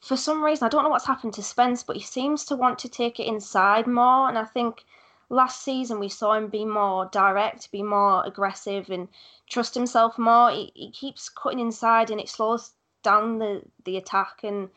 for 0.00 0.16
some 0.16 0.42
reason 0.42 0.66
I 0.66 0.68
don't 0.68 0.84
know 0.84 0.90
what's 0.90 1.06
happened 1.06 1.34
to 1.34 1.42
Spence, 1.42 1.82
but 1.82 1.96
he 1.96 2.02
seems 2.02 2.44
to 2.46 2.56
want 2.56 2.78
to 2.80 2.88
take 2.88 3.20
it 3.20 3.26
inside 3.26 3.86
more. 3.86 4.28
And 4.28 4.38
I 4.38 4.44
think 4.44 4.84
last 5.28 5.62
season 5.62 6.00
we 6.00 6.08
saw 6.08 6.34
him 6.34 6.48
be 6.48 6.64
more 6.64 7.06
direct, 7.06 7.70
be 7.70 7.82
more 7.82 8.24
aggressive, 8.26 8.90
and 8.90 9.08
trust 9.48 9.74
himself 9.74 10.18
more. 10.18 10.50
He, 10.50 10.72
he 10.74 10.90
keeps 10.90 11.28
cutting 11.28 11.60
inside, 11.60 12.10
and 12.10 12.20
it 12.20 12.28
slows 12.28 12.72
down 13.02 13.38
the 13.38 13.62
the 13.84 13.96
attack, 13.96 14.40
and 14.42 14.70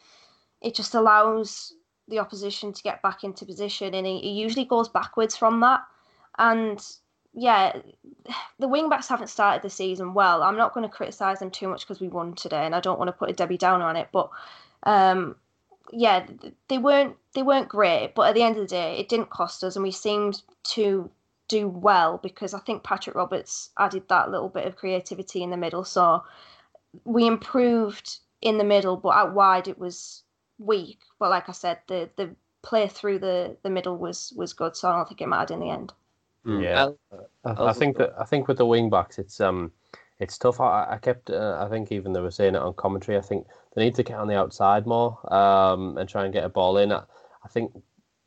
it 0.62 0.76
just 0.76 0.96
allows 0.96 1.74
the 2.08 2.20
opposition 2.20 2.74
to 2.74 2.84
get 2.84 3.02
back 3.02 3.24
into 3.24 3.46
position. 3.46 3.94
And 3.94 4.06
he, 4.06 4.20
he 4.20 4.32
usually 4.32 4.66
goes 4.66 4.90
backwards 4.90 5.38
from 5.38 5.60
that. 5.62 5.82
And 6.38 6.84
yeah, 7.34 7.78
the 8.60 8.68
wing 8.68 8.90
backs 8.90 9.08
haven't 9.08 9.28
started 9.28 9.64
the 9.64 9.70
season 9.70 10.14
well. 10.14 10.44
I'm 10.44 10.58
not 10.58 10.74
going 10.74 10.88
to 10.88 10.96
criticise 10.96 11.40
them 11.40 11.52
too 11.52 11.68
much 11.68 11.82
because 11.82 12.00
we 12.00 12.08
won 12.08 12.36
today, 12.36 12.66
and 12.66 12.76
I 12.76 12.80
don't 12.80 13.00
want 13.00 13.10
to 13.10 13.14
put 13.14 13.30
a 13.30 13.34
Debbie 13.34 13.58
Downer 13.58 13.86
on 13.86 13.96
it. 13.96 14.10
But 14.12 14.30
um, 14.84 15.36
yeah, 15.92 16.26
they 16.68 16.78
weren't 16.78 17.16
they 17.34 17.42
weren't 17.42 17.70
great. 17.70 18.14
But 18.16 18.30
at 18.30 18.36
the 18.36 18.44
end 18.44 18.58
of 18.58 18.62
the 18.62 18.68
day, 18.68 18.98
it 18.98 19.10
didn't 19.10 19.32
cost 19.32 19.64
us, 19.64 19.76
and 19.76 19.84
we 19.84 19.92
seemed 19.92 20.42
to 20.64 21.10
do 21.48 21.68
well 21.68 22.20
because 22.22 22.54
I 22.54 22.60
think 22.60 22.84
Patrick 22.84 23.16
Roberts 23.16 23.72
added 23.78 24.08
that 24.10 24.30
little 24.32 24.50
bit 24.50 24.66
of 24.66 24.76
creativity 24.76 25.44
in 25.44 25.50
the 25.50 25.58
middle. 25.58 25.84
So 25.84 26.24
we 27.04 27.26
improved 27.28 28.20
in 28.42 28.58
the 28.58 28.64
middle, 28.64 28.98
but 28.98 29.10
out 29.10 29.34
wide 29.34 29.68
it 29.68 29.80
was 29.80 30.24
weak. 30.60 31.00
But 31.20 31.32
like 31.32 31.50
I 31.50 31.54
said, 31.54 31.80
the 31.88 32.10
the 32.16 32.36
play 32.62 32.88
through 32.88 33.20
the 33.20 33.58
the 33.64 33.70
middle 33.72 33.98
was 33.98 34.34
was 34.36 34.54
good, 34.54 34.76
so 34.76 34.90
I 34.90 34.96
don't 34.96 35.08
think 35.08 35.22
it 35.22 35.28
mattered 35.28 35.56
in 35.56 35.60
the 35.62 35.70
end. 35.70 35.94
Mm. 36.46 36.64
Yeah, 36.64 36.90
I, 37.46 37.70
I, 37.70 37.74
think 37.74 37.98
that 37.98 38.14
I 38.20 38.26
think 38.26 38.48
with 38.48 38.58
the 38.58 38.66
wing 38.66 38.90
backs, 38.90 39.18
it's 39.18 39.40
um, 39.40 39.72
it's 40.20 40.38
tough. 40.38 40.60
I, 40.60 40.88
I 40.92 40.98
kept, 40.98 41.30
uh, 41.30 41.58
I 41.60 41.70
think 41.70 41.92
even 41.92 42.14
they 42.14 42.22
were 42.22 42.32
saying 42.32 42.56
it 42.56 42.62
on 42.62 42.74
commentary. 42.74 43.18
I 43.18 43.22
think 43.22 43.48
they 43.76 43.84
need 43.84 43.96
to 43.96 44.04
get 44.04 44.18
on 44.18 44.28
the 44.28 44.38
outside 44.38 44.86
more 44.86 45.18
um, 45.34 45.98
and 45.98 46.08
try 46.08 46.26
and 46.26 46.34
get 46.34 46.44
a 46.44 46.50
ball 46.50 46.78
in. 46.78 46.92
I, 46.92 47.04
I 47.44 47.48
think 47.48 47.72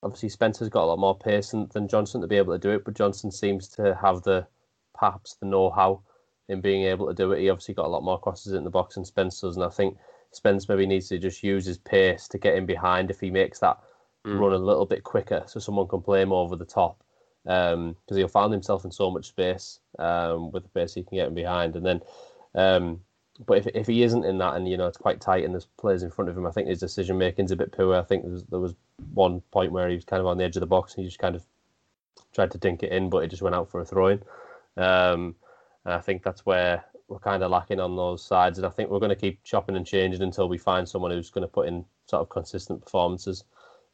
obviously 0.03 0.29
Spencer's 0.29 0.69
got 0.69 0.85
a 0.85 0.87
lot 0.87 0.99
more 0.99 1.19
pace 1.19 1.51
than, 1.51 1.69
than 1.73 1.89
Johnson 1.89 2.21
to 2.21 2.27
be 2.27 2.37
able 2.37 2.55
to 2.55 2.59
do 2.59 2.71
it, 2.71 2.85
but 2.85 2.95
Johnson 2.95 3.31
seems 3.31 3.69
to 3.69 3.99
have 4.01 4.23
the 4.23 4.47
perhaps 4.95 5.35
the 5.35 5.47
know-how 5.47 6.03
in 6.49 6.61
being 6.61 6.85
able 6.85 7.07
to 7.07 7.15
do 7.15 7.33
it. 7.33 7.41
He 7.41 7.51
obviously 7.51 7.75
got 7.75 7.87
a 7.87 7.89
lot 7.89 8.05
more 8.05 8.21
crosses 8.21 8.53
in 8.53 8.65
the 8.65 8.71
box 8.71 8.95
than 8.95 9.05
Spencer 9.05 9.47
does, 9.47 9.57
and 9.57 9.65
I 9.65 9.69
think 9.69 9.97
Spence 10.33 10.69
maybe 10.69 10.87
needs 10.87 11.09
to 11.09 11.19
just 11.19 11.43
use 11.43 11.67
his 11.67 11.79
pace 11.79 12.29
to 12.29 12.39
get 12.39 12.55
in 12.55 12.67
behind 12.67 13.11
if 13.11 13.21
he 13.21 13.31
makes 13.31 13.59
that 13.61 13.79
mm. 14.27 14.39
run 14.39 14.53
a 14.53 14.59
little 14.59 14.87
bit 14.87 15.03
quicker, 15.03 15.43
so 15.47 15.61
someone 15.61 15.89
can 15.89 16.03
play 16.03 16.23
him 16.23 16.33
over 16.33 16.57
the 16.57 16.65
top. 16.65 17.03
Because 17.47 17.75
um, 17.75 18.17
he'll 18.17 18.29
find 18.29 18.53
himself 18.53 18.85
in 18.85 18.91
so 18.91 19.11
much 19.11 19.29
space 19.29 19.79
um, 19.99 20.51
with 20.51 20.65
the 20.65 20.69
pace 20.71 20.95
he 20.95 21.03
can 21.03 21.17
get 21.17 21.29
in 21.29 21.35
behind, 21.35 21.77
and 21.77 21.87
then. 21.87 22.03
Um, 22.55 23.01
but 23.47 23.59
if, 23.59 23.67
if 23.67 23.87
he 23.87 24.03
isn't 24.03 24.25
in 24.25 24.39
that, 24.39 24.55
and 24.55 24.67
you 24.67 24.79
know 24.79 24.87
it's 24.87 24.97
quite 24.97 25.21
tight, 25.21 25.45
and 25.45 25.53
there's 25.53 25.69
players 25.79 26.03
in 26.03 26.11
front 26.11 26.31
of 26.31 26.39
him, 26.39 26.47
I 26.47 26.51
think 26.51 26.69
his 26.69 26.81
decision 26.81 27.19
making's 27.19 27.51
a 27.51 27.57
bit 27.57 27.71
poor. 27.71 27.95
I 27.95 28.03
think 28.03 28.23
there 28.23 28.33
was, 28.33 28.45
there 28.45 28.61
was 28.61 28.75
one 29.13 29.43
point 29.51 29.73
where 29.73 29.89
he 29.89 29.95
was 29.95 30.07
kind 30.07 30.21
of 30.21 30.27
on 30.27 30.39
the 30.39 30.45
edge 30.45 30.57
of 30.57 30.61
the 30.61 30.67
box, 30.67 30.95
and 30.95 31.03
he 31.03 31.09
just 31.09 31.19
kind 31.19 31.37
of 31.37 31.45
tried 32.33 32.51
to 32.53 32.59
dink 32.59 32.83
it 32.83 32.93
in, 32.93 33.11
but 33.11 33.25
it 33.25 33.29
just 33.29 33.43
went 33.43 33.55
out 33.55 33.71
for 33.71 33.81
a 33.81 33.85
throw 33.85 34.09
in. 34.09 34.23
Um, 34.77 35.35
and 35.85 35.95
I 35.95 36.01
think 36.01 36.23
that's 36.23 36.47
where 36.47 36.85
we're 37.09 37.19
kind 37.19 37.43
of 37.43 37.51
lacking 37.51 37.81
on 37.81 37.97
those 37.97 38.25
sides. 38.25 38.59
And 38.59 38.67
I 38.67 38.71
think 38.71 38.91
we're 38.91 38.99
going 38.99 39.11
to 39.11 39.17
keep 39.17 39.43
chopping 39.45 39.77
and 39.77 39.87
changing 39.87 40.23
until 40.23 40.49
we 40.49 40.59
find 40.59 40.89
someone 40.89 41.11
who's 41.11 41.31
going 41.31 41.43
to 41.43 41.49
put 41.49 41.69
in 41.69 41.85
sort 42.07 42.23
of 42.23 42.29
consistent 42.29 42.83
performances 42.85 43.45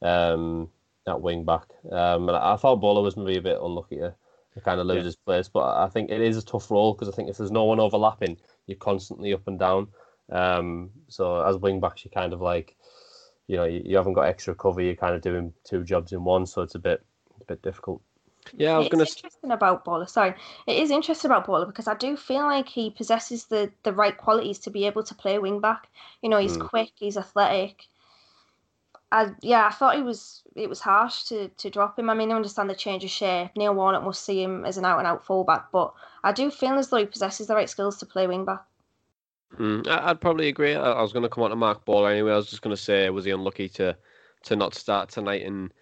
um, 0.02 0.68
at 1.06 1.20
wing 1.20 1.44
back. 1.44 1.66
Um, 1.90 2.28
and 2.28 2.36
I, 2.36 2.56
thought 2.56 2.80
Bola 2.80 3.02
was 3.02 3.16
maybe 3.16 3.38
a 3.38 3.42
bit 3.42 3.58
unlucky 3.60 3.96
to, 3.96 4.14
to 4.54 4.60
kind 4.60 4.80
of 4.80 4.86
lose 4.86 4.98
yeah. 4.98 5.04
his 5.04 5.16
place, 5.16 5.48
but 5.48 5.76
I 5.76 5.88
think 5.88 6.10
it 6.10 6.20
is 6.20 6.36
a 6.36 6.44
tough 6.44 6.70
role 6.70 6.94
because 6.94 7.08
I 7.08 7.12
think 7.12 7.28
if 7.28 7.38
there's 7.38 7.50
no 7.50 7.64
one 7.64 7.80
overlapping, 7.80 8.36
you're 8.66 8.76
constantly 8.76 9.32
up 9.32 9.46
and 9.46 9.58
down. 9.58 9.88
Um, 10.30 10.90
so 11.08 11.42
as 11.42 11.56
wing 11.56 11.80
backs, 11.80 12.04
you're 12.04 12.12
kind 12.12 12.32
of 12.32 12.40
like, 12.40 12.76
you 13.46 13.56
know, 13.56 13.64
you, 13.64 13.82
you 13.84 13.96
haven't 13.96 14.14
got 14.14 14.22
extra 14.22 14.54
cover. 14.54 14.80
You're 14.80 14.94
kind 14.94 15.14
of 15.14 15.22
doing 15.22 15.52
two 15.64 15.84
jobs 15.84 16.12
in 16.12 16.24
one, 16.24 16.46
so 16.46 16.62
it's 16.62 16.74
a 16.74 16.78
bit, 16.78 17.04
a 17.40 17.44
bit 17.44 17.62
difficult. 17.62 18.02
Yeah, 18.54 18.74
I 18.74 18.78
was 18.78 18.88
going 18.88 19.04
to. 19.04 19.10
Interesting 19.10 19.52
about 19.52 19.84
Bola. 19.84 20.08
Sorry, 20.08 20.34
it 20.66 20.76
is 20.76 20.90
interesting 20.90 21.30
about 21.30 21.46
Bola 21.46 21.66
because 21.66 21.86
I 21.86 21.94
do 21.94 22.16
feel 22.16 22.42
like 22.42 22.68
he 22.68 22.90
possesses 22.90 23.44
the 23.44 23.70
the 23.82 23.92
right 23.92 24.16
qualities 24.16 24.58
to 24.60 24.70
be 24.70 24.86
able 24.86 25.04
to 25.04 25.14
play 25.14 25.38
wing 25.38 25.60
back. 25.60 25.88
You 26.22 26.28
know, 26.28 26.38
he's 26.38 26.56
mm. 26.56 26.68
quick, 26.68 26.90
he's 26.96 27.16
athletic. 27.16 27.84
I 29.12 29.32
yeah, 29.42 29.66
I 29.66 29.70
thought 29.70 29.96
he 29.96 30.02
was 30.02 30.42
it 30.56 30.68
was 30.68 30.80
harsh 30.80 31.24
to 31.24 31.48
to 31.48 31.70
drop 31.70 31.98
him. 31.98 32.08
I 32.08 32.14
mean, 32.14 32.32
I 32.32 32.34
understand 32.34 32.70
the 32.70 32.74
change 32.74 33.04
of 33.04 33.10
shape. 33.10 33.50
Neil 33.56 33.74
Warnock 33.74 34.04
must 34.04 34.24
see 34.24 34.42
him 34.42 34.64
as 34.64 34.78
an 34.78 34.86
out 34.86 34.98
and 34.98 35.06
out 35.06 35.24
fullback, 35.24 35.70
but 35.70 35.92
I 36.24 36.32
do 36.32 36.50
feel 36.50 36.78
as 36.78 36.88
though 36.88 36.96
he 36.96 37.04
possesses 37.04 37.46
the 37.46 37.54
right 37.54 37.68
skills 37.68 37.98
to 37.98 38.06
play 38.06 38.26
wing 38.26 38.46
back. 38.46 38.64
Mm, 39.58 39.86
I'd 39.86 40.20
probably 40.20 40.48
agree. 40.48 40.74
I 40.74 41.02
was 41.02 41.12
going 41.12 41.24
to 41.24 41.28
come 41.28 41.44
on 41.44 41.50
to 41.50 41.56
Marc 41.56 41.84
Bola 41.84 42.10
anyway. 42.10 42.32
I 42.32 42.36
was 42.36 42.48
just 42.48 42.62
going 42.62 42.74
to 42.74 42.82
say, 42.82 43.10
was 43.10 43.26
he 43.26 43.30
unlucky 43.30 43.68
to 43.70 43.96
to 44.44 44.56
not 44.56 44.74
start 44.74 45.10
tonight 45.10 45.42
and 45.42 45.72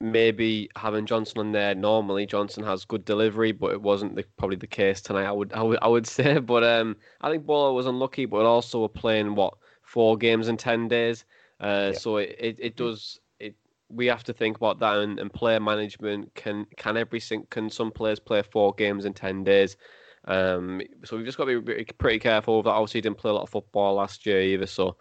maybe 0.00 0.68
having 0.76 1.06
Johnson 1.06 1.38
on 1.38 1.52
there. 1.52 1.76
Normally, 1.76 2.26
Johnson 2.26 2.64
has 2.64 2.84
good 2.84 3.04
delivery, 3.04 3.52
but 3.52 3.72
it 3.72 3.80
wasn't 3.80 4.16
the, 4.16 4.24
probably 4.36 4.56
the 4.56 4.66
case 4.66 5.00
tonight. 5.00 5.26
I 5.26 5.32
would 5.32 5.52
I 5.52 5.62
would 5.62 5.78
I 5.80 6.02
say, 6.02 6.38
but 6.40 6.64
um, 6.64 6.96
I 7.20 7.30
think 7.30 7.46
Bola 7.46 7.72
was 7.72 7.86
unlucky, 7.86 8.26
but 8.26 8.44
also 8.44 8.80
we're 8.80 8.88
playing 8.88 9.36
what 9.36 9.54
four 9.82 10.16
games 10.16 10.48
in 10.48 10.56
ten 10.56 10.88
days, 10.88 11.24
uh, 11.62 11.90
yeah. 11.92 11.98
so 11.98 12.16
it, 12.16 12.36
it, 12.38 12.56
it 12.58 12.76
does 12.76 13.20
it. 13.38 13.54
We 13.88 14.06
have 14.06 14.24
to 14.24 14.32
think 14.32 14.56
about 14.56 14.78
that 14.80 14.98
and, 14.98 15.18
and 15.18 15.32
player 15.32 15.60
management. 15.60 16.34
Can 16.34 16.66
can 16.76 16.96
every 16.96 17.20
can 17.50 17.70
some 17.70 17.90
players 17.90 18.18
play 18.18 18.42
four 18.42 18.74
games 18.74 19.04
in 19.04 19.14
ten 19.14 19.44
days? 19.44 19.76
Um, 20.26 20.80
so 21.04 21.16
we've 21.16 21.26
just 21.26 21.38
got 21.38 21.46
to 21.46 21.60
be 21.60 21.84
pretty 21.98 22.18
careful 22.18 22.62
that. 22.62 22.70
Obviously, 22.70 22.98
he 22.98 23.02
didn't 23.02 23.18
play 23.18 23.30
a 23.30 23.34
lot 23.34 23.42
of 23.42 23.50
football 23.50 23.94
last 23.94 24.24
year 24.24 24.40
either, 24.40 24.66
so 24.66 24.96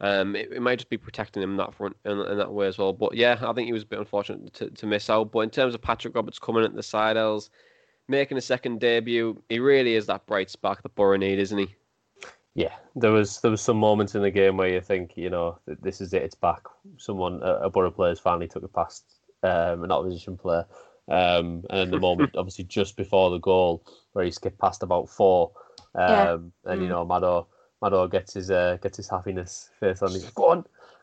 um, 0.00 0.36
it, 0.36 0.52
it, 0.52 0.62
might 0.62 0.76
just 0.76 0.88
be 0.88 0.96
protecting 0.96 1.42
him 1.42 1.52
in 1.52 1.56
that 1.58 1.74
front 1.74 1.96
in, 2.04 2.18
in, 2.20 2.38
that 2.38 2.52
way 2.52 2.66
as 2.66 2.78
well. 2.78 2.92
But 2.92 3.14
yeah, 3.14 3.38
I 3.42 3.52
think 3.52 3.66
he 3.66 3.72
was 3.72 3.82
a 3.82 3.86
bit 3.86 3.98
unfortunate 3.98 4.52
to, 4.54 4.70
to 4.70 4.86
miss 4.86 5.10
out. 5.10 5.32
But 5.32 5.40
in 5.40 5.50
terms 5.50 5.74
of 5.74 5.82
Patrick 5.82 6.14
Roberts 6.14 6.38
coming 6.38 6.64
at 6.64 6.74
the 6.74 6.82
side 6.82 7.16
Els, 7.16 7.50
making 8.08 8.38
a 8.38 8.42
second 8.42 8.80
debut, 8.80 9.40
he 9.48 9.58
really 9.58 9.94
is 9.94 10.06
that 10.06 10.26
bright 10.26 10.50
spark 10.50 10.82
that 10.82 10.94
Boro 10.94 11.16
need, 11.16 11.38
isn't 11.38 11.58
he? 11.58 11.74
Yeah, 12.54 12.74
there 12.96 13.12
was 13.12 13.40
there 13.40 13.50
was 13.50 13.60
some 13.60 13.76
moments 13.76 14.14
in 14.14 14.22
the 14.22 14.30
game 14.30 14.56
where 14.56 14.68
you 14.68 14.80
think, 14.80 15.16
you 15.16 15.30
know, 15.30 15.58
this 15.66 16.00
is 16.00 16.12
it, 16.12 16.22
it's 16.22 16.34
back. 16.34 16.62
Someone, 16.96 17.40
a, 17.42 17.66
a 17.66 17.70
Boro 17.70 17.90
player, 17.90 18.14
finally 18.16 18.48
took 18.48 18.64
it 18.64 18.72
past 18.72 19.04
um, 19.42 19.84
an 19.84 19.92
opposition 19.92 20.36
player. 20.36 20.66
Um, 21.08 21.64
and 21.70 21.92
the 21.92 22.00
moment, 22.08 22.36
obviously, 22.36 22.64
just 22.64 22.96
before 22.96 23.30
the 23.30 23.38
goal, 23.38 23.84
where 24.12 24.24
he 24.24 24.30
skipped 24.30 24.58
past 24.58 24.82
about 24.82 25.08
four, 25.08 25.52
um, 25.94 26.52
yeah. 26.64 26.72
and 26.72 26.82
you 26.82 26.88
mm. 26.88 26.90
know, 26.90 27.04
Mado 27.04 27.46
Mado 27.80 28.06
gets 28.08 28.34
his 28.34 28.50
uh, 28.50 28.78
gets 28.82 28.96
his 28.96 29.08
happiness 29.08 29.70
face 29.80 30.02
on. 30.02 30.10
He's 30.10 30.24
like, 30.24 30.34
go 30.34 30.50
on, 30.50 30.58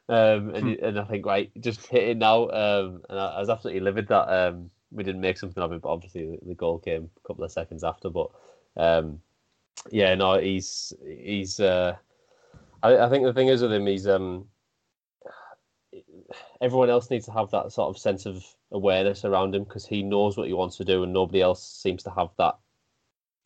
um, 0.10 0.50
and 0.54 0.76
hmm. 0.76 0.86
and 0.86 1.00
I 1.00 1.06
think 1.06 1.26
right, 1.26 1.52
just 1.62 1.86
hit 1.88 2.10
it 2.10 2.18
now. 2.18 2.50
Um, 2.50 3.02
and 3.10 3.20
I, 3.20 3.28
I, 3.28 3.40
was 3.40 3.50
absolutely 3.50 3.82
livid 3.82 4.08
that 4.10 4.30
um, 4.30 4.70
we 4.92 5.04
didn't 5.04 5.22
make 5.22 5.38
something 5.38 5.62
of 5.62 5.72
it. 5.72 5.82
But 5.82 5.90
obviously, 5.90 6.26
the, 6.26 6.40
the 6.48 6.56
goal 6.56 6.80
came 6.80 7.10
a 7.24 7.28
couple 7.28 7.44
of 7.44 7.52
seconds 7.52 7.84
after. 7.84 8.10
But 8.10 8.30
um, 8.76 9.22
yeah, 9.92 10.16
no, 10.16 10.40
he's 10.40 10.94
he's. 11.06 11.60
Uh, 11.60 11.96
I, 12.84 12.98
I 12.98 13.10
think 13.10 13.26
the 13.26 13.34
thing 13.34 13.48
is 13.48 13.62
with 13.62 13.74
him, 13.74 13.88
he's 13.88 14.08
um. 14.08 14.46
Everyone 16.62 16.90
else 16.90 17.10
needs 17.10 17.26
to 17.26 17.32
have 17.32 17.50
that 17.52 17.72
sort 17.72 17.90
of 17.90 17.98
sense 17.98 18.26
of 18.26 18.44
awareness 18.72 19.24
around 19.24 19.56
him 19.56 19.64
because 19.64 19.86
he 19.86 20.04
knows 20.04 20.38
what 20.38 20.48
he 20.48 20.54
wants 20.54 20.78
to 20.78 20.86
do, 20.86 21.04
and 21.04 21.14
nobody 21.14 21.42
else 21.42 21.64
seems 21.64 22.04
to 22.04 22.12
have 22.12 22.30
that 22.38 22.56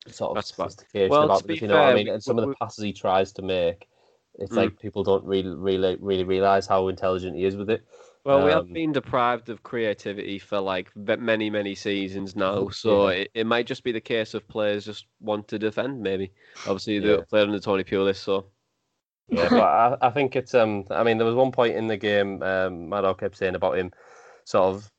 sort 0.08 0.38
of 0.38 0.44
sophistication 0.44 1.10
well, 1.10 1.24
about 1.24 1.46
this. 1.46 1.62
You 1.62 1.68
know 1.68 1.76
fair, 1.76 1.84
what 1.84 1.92
I 1.92 1.96
mean? 1.96 2.10
And 2.10 2.24
some 2.24 2.38
we, 2.38 2.44
of 2.44 2.50
the 2.50 2.56
passes 2.56 2.84
he 2.84 2.94
tries 2.94 3.32
to 3.34 3.42
make, 3.42 3.88
it's 4.40 4.52
mm. 4.52 4.58
like 4.58 4.80
people 4.80 5.04
don't 5.04 5.24
really, 5.24 5.54
really, 5.56 5.98
really 6.00 6.24
realize 6.24 6.66
how 6.66 6.88
intelligent 6.88 7.36
he 7.36 7.46
is 7.46 7.56
with 7.56 7.70
it. 7.70 7.86
Well, 8.24 8.40
um, 8.40 8.46
we 8.46 8.52
have 8.52 8.66
um, 8.66 8.74
been 8.74 8.92
deprived 8.92 9.50
of 9.50 9.64
creativity 9.64 10.38
for 10.38 10.60
like 10.60 10.96
many, 10.96 11.50
many 11.50 11.74
seasons 11.74 12.36
now. 12.36 12.70
So 12.70 13.10
yeah. 13.10 13.16
it, 13.16 13.32
it 13.34 13.48
might 13.48 13.66
just 13.66 13.84
be 13.84 13.92
the 13.92 14.02
case 14.02 14.34
of 14.34 14.48
players 14.48 14.86
just 14.86 15.06
want 15.20 15.48
to 15.48 15.58
defend. 15.58 16.02
Maybe, 16.02 16.32
obviously, 16.62 17.00
they 17.00 17.16
yeah. 17.16 17.22
played 17.30 17.48
under 17.48 17.60
Tony 17.60 17.84
Pulis, 17.84 18.18
so. 18.18 18.46
Yeah, 19.28 19.48
but 19.50 19.62
I, 19.62 19.98
I 20.02 20.10
think 20.10 20.36
it's 20.36 20.54
um. 20.54 20.84
I 20.92 21.04
mean, 21.04 21.18
there 21.18 21.26
was 21.26 21.36
one 21.36 21.52
point 21.52 21.76
in 21.76 21.88
the 21.88 21.98
game, 21.98 22.44
um, 22.44 22.90
Maddow 22.90 23.18
kept 23.18 23.38
saying 23.38 23.56
about 23.56 23.78
him, 23.78 23.92
sort 24.44 24.76
of, 24.76 24.92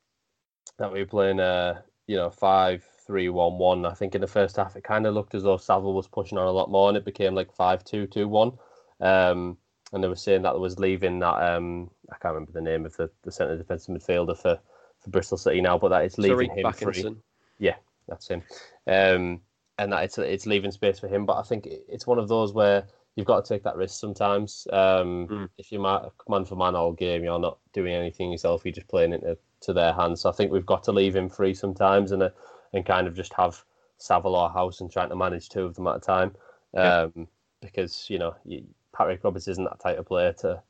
that 0.78 0.90
we 0.90 1.00
were 1.00 1.06
playing, 1.06 1.38
uh, 1.38 1.82
you 2.06 2.16
know, 2.16 2.30
five 2.30 2.82
three 3.06 3.28
one 3.28 3.58
one. 3.58 3.84
I 3.84 3.92
think 3.92 4.14
in 4.14 4.20
the 4.20 4.26
first 4.26 4.56
half 4.56 4.74
it 4.74 4.84
kind 4.84 5.06
of 5.06 5.14
looked 5.14 5.34
as 5.34 5.42
though 5.42 5.58
Saville 5.58 5.92
was 5.92 6.08
pushing 6.08 6.38
on 6.38 6.46
a 6.46 6.50
lot 6.50 6.70
more, 6.70 6.88
and 6.88 6.96
it 6.96 7.04
became 7.04 7.34
like 7.34 7.52
five 7.52 7.84
two 7.84 8.06
two 8.06 8.26
one. 8.26 8.52
Um, 9.00 9.58
and 9.92 10.02
they 10.02 10.08
were 10.08 10.16
saying 10.16 10.42
that 10.42 10.58
was 10.58 10.78
leaving 10.78 11.18
that 11.18 11.54
um, 11.54 11.90
I 12.12 12.16
can't 12.18 12.34
remember 12.34 12.52
the 12.52 12.60
name 12.60 12.84
of 12.86 12.96
the, 12.96 13.10
the 13.22 13.32
centre 13.32 13.56
defensive 13.56 13.94
midfielder 13.94 14.36
for, 14.36 14.58
for 15.00 15.10
Bristol 15.10 15.38
City 15.38 15.60
now, 15.60 15.78
but 15.78 15.88
that 15.88 16.04
it's 16.04 16.18
leaving 16.18 16.50
Tariq 16.50 16.78
him 16.78 16.92
free. 16.92 17.16
Yeah, 17.58 17.76
that's 18.08 18.28
him. 18.28 18.42
Um, 18.86 19.40
and 19.78 19.92
that 19.92 20.04
it's 20.04 20.18
it's 20.18 20.46
leaving 20.46 20.70
space 20.70 20.98
for 20.98 21.08
him. 21.08 21.26
But 21.26 21.38
I 21.38 21.42
think 21.42 21.66
it's 21.66 22.06
one 22.06 22.18
of 22.18 22.28
those 22.28 22.52
where 22.52 22.86
you've 23.16 23.26
got 23.26 23.44
to 23.44 23.54
take 23.54 23.62
that 23.64 23.76
risk 23.76 23.98
sometimes. 23.98 24.66
Um, 24.72 25.28
mm. 25.28 25.48
If 25.58 25.72
you're 25.72 25.80
man 25.80 26.44
for 26.44 26.56
man 26.56 26.74
all 26.74 26.92
game, 26.92 27.24
you're 27.24 27.38
not 27.38 27.58
doing 27.72 27.94
anything 27.94 28.30
yourself. 28.30 28.62
You're 28.64 28.72
just 28.72 28.88
playing 28.88 29.12
into 29.12 29.38
to 29.62 29.72
their 29.72 29.92
hands. 29.92 30.20
So 30.20 30.28
I 30.28 30.32
think 30.32 30.52
we've 30.52 30.66
got 30.66 30.82
to 30.84 30.92
leave 30.92 31.16
him 31.16 31.28
free 31.28 31.54
sometimes. 31.54 32.12
And 32.12 32.22
uh, 32.22 32.30
and 32.72 32.86
kind 32.86 33.06
of 33.06 33.14
just 33.14 33.32
have 33.34 33.64
Saville 33.98 34.34
or 34.34 34.50
House 34.50 34.80
and 34.80 34.90
trying 34.90 35.10
to 35.10 35.16
manage 35.16 35.48
two 35.48 35.64
of 35.64 35.74
them 35.74 35.86
at 35.86 35.96
a 35.96 36.00
time. 36.00 36.34
Um, 36.74 37.12
yeah. 37.14 37.24
Because 37.60 38.06
you 38.08 38.18
know 38.18 38.34
you, 38.44 38.64
Patrick 38.94 39.22
Roberts 39.22 39.48
isn't 39.48 39.64
that 39.64 39.80
type 39.80 39.98
of 39.98 40.06
player 40.06 40.32
to 40.40 40.62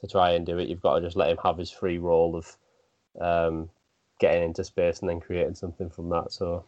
to 0.00 0.06
try 0.06 0.32
and 0.32 0.46
do 0.46 0.58
it. 0.58 0.68
You've 0.68 0.82
got 0.82 0.96
to 0.96 1.00
just 1.00 1.16
let 1.16 1.30
him 1.30 1.38
have 1.42 1.58
his 1.58 1.70
free 1.70 1.98
role 1.98 2.36
of 2.36 2.56
um, 3.20 3.68
getting 4.18 4.42
into 4.42 4.64
space 4.64 5.00
and 5.00 5.08
then 5.08 5.20
creating 5.20 5.54
something 5.54 5.90
from 5.90 6.08
that. 6.10 6.32
So 6.32 6.64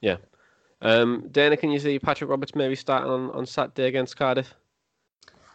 yeah. 0.00 0.16
Um, 0.80 1.28
Dana, 1.32 1.56
can 1.56 1.70
you 1.70 1.80
see 1.80 1.98
Patrick 1.98 2.30
Roberts 2.30 2.54
maybe 2.54 2.76
starting 2.76 3.10
on, 3.10 3.30
on 3.32 3.46
Saturday 3.46 3.88
against 3.88 4.16
Cardiff? 4.16 4.54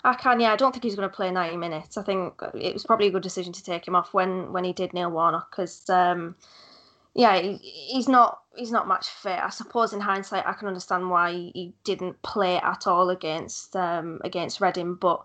I 0.04 0.16
can, 0.16 0.42
yeah. 0.42 0.52
I 0.52 0.58
don't 0.58 0.74
think 0.74 0.84
he's 0.84 0.96
going 0.96 1.10
to 1.10 1.16
play 1.16 1.32
90 1.32 1.56
minutes. 1.56 1.98
I 1.98 2.04
think 2.04 2.34
it 2.54 2.74
was 2.74 2.84
probably 2.84 3.08
a 3.08 3.12
good 3.12 3.24
decision 3.24 3.54
to 3.54 3.64
take 3.64 3.88
him 3.88 3.96
off 3.96 4.14
when, 4.14 4.52
when 4.52 4.66
he 4.66 4.74
did 4.74 4.94
Neil 4.94 5.10
Warnock 5.10 5.50
because 5.50 5.90
um, 5.90 6.36
yeah, 7.14 7.40
he, 7.40 7.58
he's 7.58 8.10
not 8.10 8.42
he's 8.56 8.72
not 8.72 8.88
much 8.88 9.08
fit. 9.08 9.40
I 9.40 9.50
suppose 9.50 9.94
in 9.94 10.00
hindsight, 10.00 10.46
I 10.46 10.54
can 10.54 10.68
understand 10.68 11.10
why 11.10 11.32
he 11.32 11.74
didn't 11.84 12.22
play 12.24 12.58
at 12.58 12.88
all 12.88 13.10
against 13.10 13.76
um, 13.76 14.20
against 14.24 14.62
Reading, 14.62 14.96
but 14.96 15.24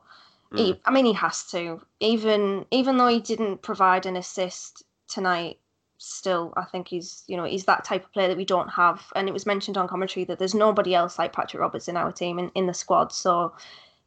mm. 0.52 0.58
he, 0.58 0.80
I 0.84 0.90
mean, 0.90 1.04
he 1.04 1.12
has 1.14 1.44
to. 1.50 1.80
Even 2.00 2.66
even 2.70 2.96
though 2.96 3.08
he 3.08 3.20
didn't 3.20 3.62
provide 3.62 4.06
an 4.06 4.16
assist 4.16 4.84
tonight, 5.08 5.58
still, 5.98 6.52
I 6.56 6.64
think 6.64 6.88
he's 6.88 7.24
you 7.26 7.36
know 7.36 7.44
he's 7.44 7.64
that 7.64 7.84
type 7.84 8.04
of 8.04 8.12
player 8.12 8.28
that 8.28 8.36
we 8.36 8.44
don't 8.44 8.68
have. 8.68 9.12
And 9.16 9.28
it 9.28 9.32
was 9.32 9.46
mentioned 9.46 9.76
on 9.76 9.88
commentary 9.88 10.24
that 10.24 10.38
there's 10.38 10.54
nobody 10.54 10.94
else 10.94 11.18
like 11.18 11.32
Patrick 11.32 11.60
Roberts 11.60 11.88
in 11.88 11.96
our 11.96 12.12
team 12.12 12.38
in, 12.38 12.50
in 12.54 12.66
the 12.66 12.74
squad. 12.74 13.12
So 13.12 13.52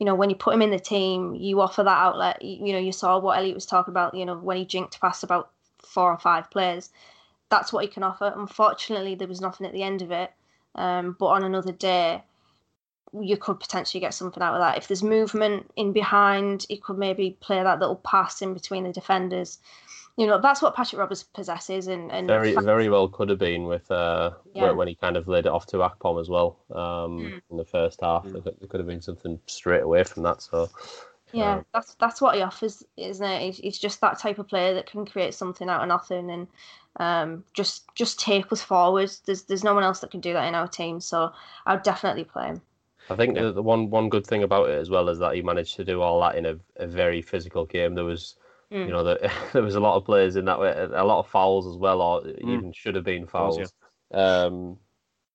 you 0.01 0.05
know, 0.05 0.15
when 0.15 0.31
you 0.31 0.35
put 0.35 0.55
him 0.55 0.63
in 0.63 0.71
the 0.71 0.79
team, 0.79 1.35
you 1.35 1.61
offer 1.61 1.83
that 1.83 1.97
outlet. 1.97 2.41
You, 2.41 2.65
you 2.65 2.73
know, 2.73 2.79
you 2.79 2.91
saw 2.91 3.19
what 3.19 3.37
Elliott 3.37 3.53
was 3.53 3.67
talking 3.67 3.91
about, 3.91 4.15
you 4.15 4.25
know, 4.25 4.35
when 4.35 4.57
he 4.57 4.65
jinked 4.65 4.99
past 4.99 5.23
about 5.23 5.51
four 5.77 6.11
or 6.11 6.17
five 6.17 6.49
players. 6.49 6.89
That's 7.49 7.71
what 7.71 7.83
he 7.83 7.87
can 7.87 8.01
offer. 8.01 8.33
Unfortunately, 8.35 9.13
there 9.13 9.27
was 9.27 9.41
nothing 9.41 9.67
at 9.67 9.73
the 9.73 9.83
end 9.83 10.01
of 10.01 10.09
it. 10.09 10.31
Um, 10.73 11.15
but 11.19 11.27
on 11.27 11.43
another 11.43 11.71
day, 11.71 12.23
you 13.19 13.37
could 13.37 13.59
potentially 13.59 13.99
get 13.99 14.13
something 14.13 14.41
out 14.41 14.53
of 14.53 14.61
that. 14.61 14.77
If 14.77 14.87
there's 14.87 15.03
movement 15.03 15.69
in 15.75 15.91
behind, 15.91 16.65
he 16.69 16.77
could 16.77 16.97
maybe 16.97 17.37
play 17.39 17.61
that 17.61 17.79
little 17.79 17.97
pass 17.97 18.41
in 18.41 18.53
between 18.53 18.83
the 18.83 18.91
defenders 18.91 19.59
you 20.17 20.27
know 20.27 20.39
that's 20.41 20.61
what 20.61 20.75
Patrick 20.75 20.99
Roberts 20.99 21.23
possesses, 21.23 21.87
and, 21.87 22.11
and 22.11 22.27
very 22.27 22.53
very 22.53 22.89
well 22.89 23.07
could 23.07 23.29
have 23.29 23.39
been 23.39 23.65
with 23.65 23.89
uh, 23.89 24.31
yeah. 24.53 24.71
when 24.71 24.87
he 24.87 24.95
kind 24.95 25.15
of 25.15 25.27
laid 25.27 25.45
it 25.45 25.51
off 25.51 25.65
to 25.67 25.77
Akpom 25.77 26.19
as 26.19 26.29
well 26.29 26.59
um, 26.71 27.19
mm. 27.19 27.41
in 27.49 27.57
the 27.57 27.65
first 27.65 28.01
half. 28.01 28.25
Mm. 28.25 28.43
There, 28.43 28.67
could 28.67 28.79
have 28.79 28.87
been 28.87 29.01
something 29.01 29.39
straight 29.45 29.83
away 29.83 30.03
from 30.03 30.23
that. 30.23 30.41
So 30.41 30.69
yeah, 31.31 31.55
um, 31.55 31.65
that's 31.73 31.95
that's 31.95 32.21
what 32.21 32.35
he 32.35 32.41
offers, 32.41 32.83
isn't 32.97 33.25
it? 33.25 33.41
He's, 33.41 33.57
he's, 33.57 33.79
just 33.79 34.01
that 34.01 34.19
type 34.19 34.37
of 34.37 34.47
player 34.47 34.73
that 34.73 34.85
can 34.85 35.05
create 35.05 35.33
something 35.33 35.69
out 35.69 35.81
of 35.81 35.87
nothing 35.87 36.29
and 36.29 36.47
um, 36.97 37.43
just 37.53 37.83
just 37.95 38.19
take 38.19 38.51
us 38.51 38.61
forward. 38.61 39.11
There's 39.25 39.43
there's 39.43 39.63
no 39.63 39.73
one 39.73 39.83
else 39.83 40.01
that 40.01 40.11
can 40.11 40.19
do 40.19 40.33
that 40.33 40.47
in 40.47 40.55
our 40.55 40.67
team, 40.67 40.99
so 40.99 41.31
I'd 41.65 41.83
definitely 41.83 42.25
play 42.25 42.47
him. 42.47 42.61
I 43.11 43.15
think 43.15 43.35
the, 43.35 43.51
the 43.51 43.61
one 43.61 43.89
one 43.89 44.09
good 44.09 44.25
thing 44.25 44.43
about 44.43 44.69
it 44.69 44.79
as 44.79 44.89
well 44.89 45.09
is 45.09 45.19
that 45.19 45.35
he 45.35 45.41
managed 45.41 45.75
to 45.77 45.85
do 45.85 46.01
all 46.01 46.21
that 46.21 46.35
in 46.35 46.45
a, 46.45 46.55
a 46.77 46.87
very 46.87 47.21
physical 47.21 47.65
game. 47.65 47.95
There 47.95 48.05
was 48.05 48.35
Mm. 48.71 48.85
You 48.85 48.91
know, 48.91 49.03
there, 49.03 49.31
there 49.53 49.61
was 49.61 49.75
a 49.75 49.79
lot 49.79 49.97
of 49.97 50.05
players 50.05 50.35
in 50.35 50.45
that 50.45 50.59
way, 50.59 50.71
a 50.71 51.03
lot 51.03 51.19
of 51.19 51.27
fouls 51.27 51.67
as 51.67 51.77
well, 51.77 52.01
or 52.01 52.21
mm. 52.21 52.39
even 52.39 52.71
should 52.71 52.95
have 52.95 53.03
been 53.03 53.27
fouls. 53.27 53.57
Course, 53.57 53.73
yeah. 54.11 54.43
Um, 54.43 54.77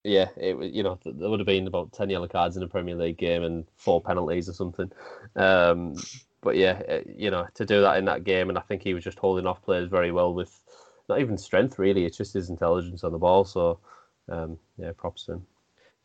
yeah, 0.04 0.28
it 0.36 0.56
you 0.72 0.82
know 0.82 0.98
there 1.04 1.28
would 1.28 1.40
have 1.40 1.46
been 1.46 1.66
about 1.66 1.92
ten 1.92 2.08
yellow 2.08 2.28
cards 2.28 2.56
in 2.56 2.62
a 2.62 2.68
Premier 2.68 2.94
League 2.94 3.18
game 3.18 3.42
and 3.42 3.66
four 3.76 4.00
penalties 4.00 4.48
or 4.48 4.52
something. 4.52 4.90
Um, 5.34 5.96
but 6.40 6.56
yeah, 6.56 6.80
uh, 6.88 7.00
you 7.06 7.30
know 7.30 7.46
to 7.54 7.66
do 7.66 7.80
that 7.80 7.98
in 7.98 8.04
that 8.04 8.24
game, 8.24 8.48
and 8.48 8.56
I 8.56 8.62
think 8.62 8.82
he 8.82 8.94
was 8.94 9.04
just 9.04 9.18
holding 9.18 9.46
off 9.46 9.62
players 9.62 9.88
very 9.88 10.12
well 10.12 10.32
with 10.32 10.62
not 11.08 11.20
even 11.20 11.36
strength 11.36 11.78
really. 11.78 12.04
It's 12.04 12.16
just 12.16 12.34
his 12.34 12.50
intelligence 12.50 13.02
on 13.02 13.12
the 13.12 13.18
ball. 13.18 13.44
So 13.44 13.80
um, 14.28 14.58
yeah, 14.78 14.92
props 14.96 15.24
to 15.24 15.32
him. 15.32 15.46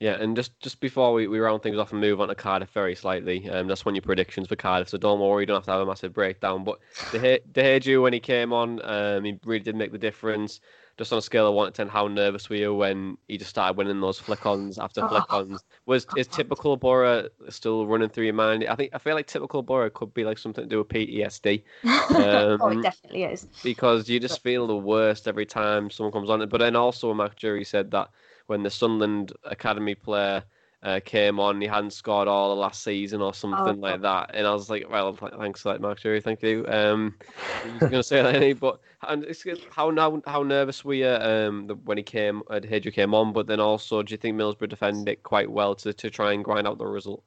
Yeah, 0.01 0.13
and 0.19 0.35
just, 0.35 0.59
just 0.59 0.79
before 0.79 1.13
we, 1.13 1.27
we 1.27 1.37
round 1.37 1.61
things 1.61 1.77
off 1.77 1.91
and 1.91 2.01
move 2.01 2.19
on 2.19 2.29
to 2.29 2.33
Cardiff 2.33 2.71
very 2.71 2.95
slightly, 2.95 3.47
um, 3.51 3.67
that's 3.67 3.85
one 3.85 3.93
of 3.93 3.97
your 3.97 4.01
predictions 4.01 4.47
for 4.47 4.55
Cardiff, 4.55 4.89
so 4.89 4.97
don't 4.97 5.19
worry, 5.19 5.43
you 5.43 5.45
don't 5.45 5.57
have 5.57 5.65
to 5.65 5.71
have 5.71 5.81
a 5.81 5.85
massive 5.85 6.11
breakdown. 6.11 6.63
But 6.63 6.79
Diédhiou, 7.11 8.01
when 8.01 8.11
he 8.11 8.19
came 8.19 8.51
on, 8.51 8.83
um, 8.83 9.23
he 9.23 9.39
really 9.45 9.59
did 9.59 9.75
make 9.75 9.91
the 9.91 9.99
difference. 9.99 10.59
Just 10.97 11.13
on 11.13 11.19
a 11.19 11.21
scale 11.21 11.47
of 11.47 11.53
1 11.53 11.67
to 11.67 11.71
10, 11.71 11.87
how 11.87 12.07
nervous 12.07 12.49
were 12.49 12.55
you 12.55 12.73
when 12.73 13.15
he 13.27 13.37
just 13.37 13.51
started 13.51 13.77
winning 13.77 14.01
those 14.01 14.17
flick-ons 14.17 14.79
after 14.79 15.07
flick-ons? 15.07 15.63
Was 15.85 16.07
is 16.17 16.25
typical 16.25 16.77
Boro 16.77 17.29
still 17.49 17.85
running 17.85 18.09
through 18.09 18.25
your 18.25 18.33
mind? 18.33 18.65
I 18.67 18.75
think 18.75 18.95
I 18.95 18.97
feel 18.97 19.13
like 19.13 19.27
typical 19.27 19.61
Boro 19.61 19.91
could 19.91 20.15
be 20.15 20.23
like 20.23 20.39
something 20.39 20.63
to 20.63 20.69
do 20.69 20.79
with 20.79 20.89
PTSD. 20.89 21.61
Um, 21.83 22.59
oh, 22.61 22.69
it 22.69 22.81
definitely 22.81 23.23
is. 23.25 23.47
Because 23.63 24.09
you 24.09 24.19
just 24.19 24.41
feel 24.41 24.65
the 24.65 24.75
worst 24.75 25.27
every 25.27 25.45
time 25.45 25.91
someone 25.91 26.11
comes 26.11 26.31
on. 26.31 26.41
it. 26.41 26.49
But 26.49 26.57
then 26.57 26.75
also, 26.75 27.13
Mark 27.13 27.35
Jury 27.35 27.63
said 27.63 27.91
that 27.91 28.09
when 28.51 28.63
the 28.63 28.69
Sunderland 28.69 29.31
Academy 29.45 29.95
player 29.95 30.43
uh, 30.83 30.99
came 31.05 31.39
on, 31.39 31.61
he 31.61 31.67
hadn't 31.67 31.93
scored 31.93 32.27
all 32.27 32.53
the 32.53 32.59
last 32.59 32.83
season 32.83 33.21
or 33.21 33.33
something 33.33 33.77
oh, 33.77 33.79
like 33.79 34.01
that. 34.01 34.31
And 34.33 34.45
I 34.45 34.51
was 34.51 34.69
like, 34.69 34.89
well, 34.91 35.13
thanks 35.13 35.61
for 35.61 35.71
that, 35.71 35.79
Mark 35.79 36.01
Jury. 36.01 36.19
Thank 36.19 36.43
you. 36.43 36.65
Um, 36.67 37.15
I 37.63 37.71
was 37.71 37.79
going 37.79 37.91
to 37.93 38.03
say 38.03 38.21
that, 38.21 38.35
any, 38.35 38.51
but 38.51 38.81
and 39.07 39.23
it's, 39.23 39.45
how 39.69 39.95
how 39.95 40.21
how 40.27 40.43
nervous 40.43 40.83
were 40.83 40.95
you 40.95 41.07
um, 41.07 41.69
when 41.85 41.95
he 41.95 42.03
came, 42.03 42.43
uh, 42.49 42.59
Hedger 42.67 42.91
came 42.91 43.13
on? 43.13 43.31
But 43.31 43.47
then 43.47 43.61
also, 43.61 44.03
do 44.03 44.11
you 44.11 44.17
think 44.17 44.35
Middlesbrough 44.35 44.67
defended 44.67 45.07
it 45.07 45.23
quite 45.23 45.49
well 45.49 45.73
to, 45.75 45.93
to 45.93 46.09
try 46.09 46.33
and 46.33 46.43
grind 46.43 46.67
out 46.67 46.77
the 46.77 46.85
result? 46.85 47.23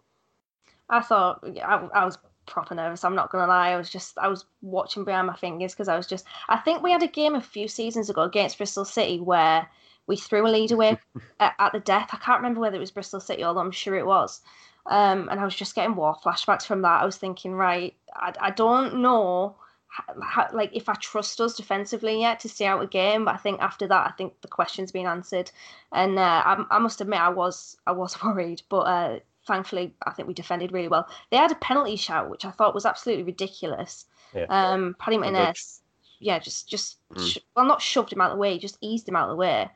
I 0.90 1.00
thought 1.00 1.42
I, 1.42 1.88
I 1.94 2.04
was 2.04 2.18
proper 2.44 2.74
nervous. 2.74 3.02
I'm 3.02 3.14
not 3.14 3.32
gonna 3.32 3.46
lie. 3.46 3.70
I 3.70 3.78
was 3.78 3.88
just 3.88 4.18
I 4.18 4.28
was 4.28 4.44
watching 4.60 5.04
behind 5.04 5.26
my 5.26 5.36
fingers 5.36 5.72
because 5.72 5.88
I 5.88 5.96
was 5.96 6.06
just. 6.06 6.26
I 6.50 6.58
think 6.58 6.82
we 6.82 6.92
had 6.92 7.02
a 7.02 7.08
game 7.08 7.34
a 7.34 7.40
few 7.40 7.66
seasons 7.66 8.10
ago 8.10 8.24
against 8.24 8.58
Bristol 8.58 8.84
City 8.84 9.20
where 9.20 9.66
we 10.06 10.16
threw 10.16 10.46
a 10.46 10.48
lead 10.48 10.72
away 10.72 10.98
at, 11.40 11.54
at, 11.58 11.72
the 11.72 11.80
death. 11.80 12.10
I 12.12 12.18
can't 12.18 12.40
remember 12.40 12.60
whether 12.60 12.76
it 12.76 12.80
was 12.80 12.90
Bristol 12.90 13.20
City, 13.20 13.44
although 13.44 13.60
I'm 13.60 13.70
sure 13.70 13.96
it 13.96 14.06
was. 14.06 14.40
Um, 14.86 15.28
and 15.30 15.40
I 15.40 15.44
was 15.44 15.54
just 15.54 15.74
getting 15.74 15.96
war 15.96 16.16
flashbacks 16.22 16.66
from 16.66 16.82
that. 16.82 17.00
I 17.00 17.04
was 17.04 17.16
thinking, 17.16 17.54
right, 17.54 17.94
I, 18.14 18.34
I 18.40 18.50
don't 18.50 18.96
know, 19.00 19.56
how, 19.88 20.48
like 20.52 20.70
if 20.74 20.88
I 20.88 20.94
trust 20.94 21.40
us 21.40 21.56
defensively 21.56 22.20
yet 22.20 22.40
to 22.40 22.48
stay 22.48 22.66
out 22.66 22.82
a 22.82 22.86
game. 22.86 23.24
But 23.24 23.34
I 23.34 23.38
think 23.38 23.60
after 23.60 23.86
that, 23.86 24.06
I 24.06 24.10
think 24.12 24.40
the 24.40 24.48
question's 24.48 24.92
been 24.92 25.06
answered. 25.06 25.50
And 25.92 26.18
uh, 26.18 26.42
I, 26.44 26.64
I, 26.70 26.78
must 26.78 27.00
admit, 27.00 27.20
I 27.20 27.30
was 27.30 27.76
I 27.86 27.92
was 27.92 28.22
worried, 28.22 28.62
but 28.68 28.80
uh, 28.80 29.18
thankfully, 29.46 29.94
I 30.06 30.10
think 30.12 30.28
we 30.28 30.34
defended 30.34 30.72
really 30.72 30.88
well. 30.88 31.08
They 31.30 31.36
had 31.36 31.52
a 31.52 31.56
penalty 31.56 31.96
shout, 31.96 32.30
which 32.30 32.44
I 32.44 32.50
thought 32.50 32.74
was 32.74 32.86
absolutely 32.86 33.24
ridiculous. 33.24 34.06
Yeah. 34.34 34.46
Um, 34.48 34.96
Paddy 34.98 35.16
Martinez 35.18 35.80
yeah, 36.24 36.38
just 36.38 36.68
just 36.68 36.98
mm. 37.12 37.28
sh- 37.28 37.38
well, 37.54 37.66
not 37.66 37.82
shoved 37.82 38.12
him 38.12 38.20
out 38.20 38.30
of 38.30 38.36
the 38.36 38.40
way, 38.40 38.58
just 38.58 38.78
eased 38.80 39.08
him 39.08 39.14
out 39.14 39.28
of 39.28 39.36
the 39.36 39.36
way. 39.36 39.68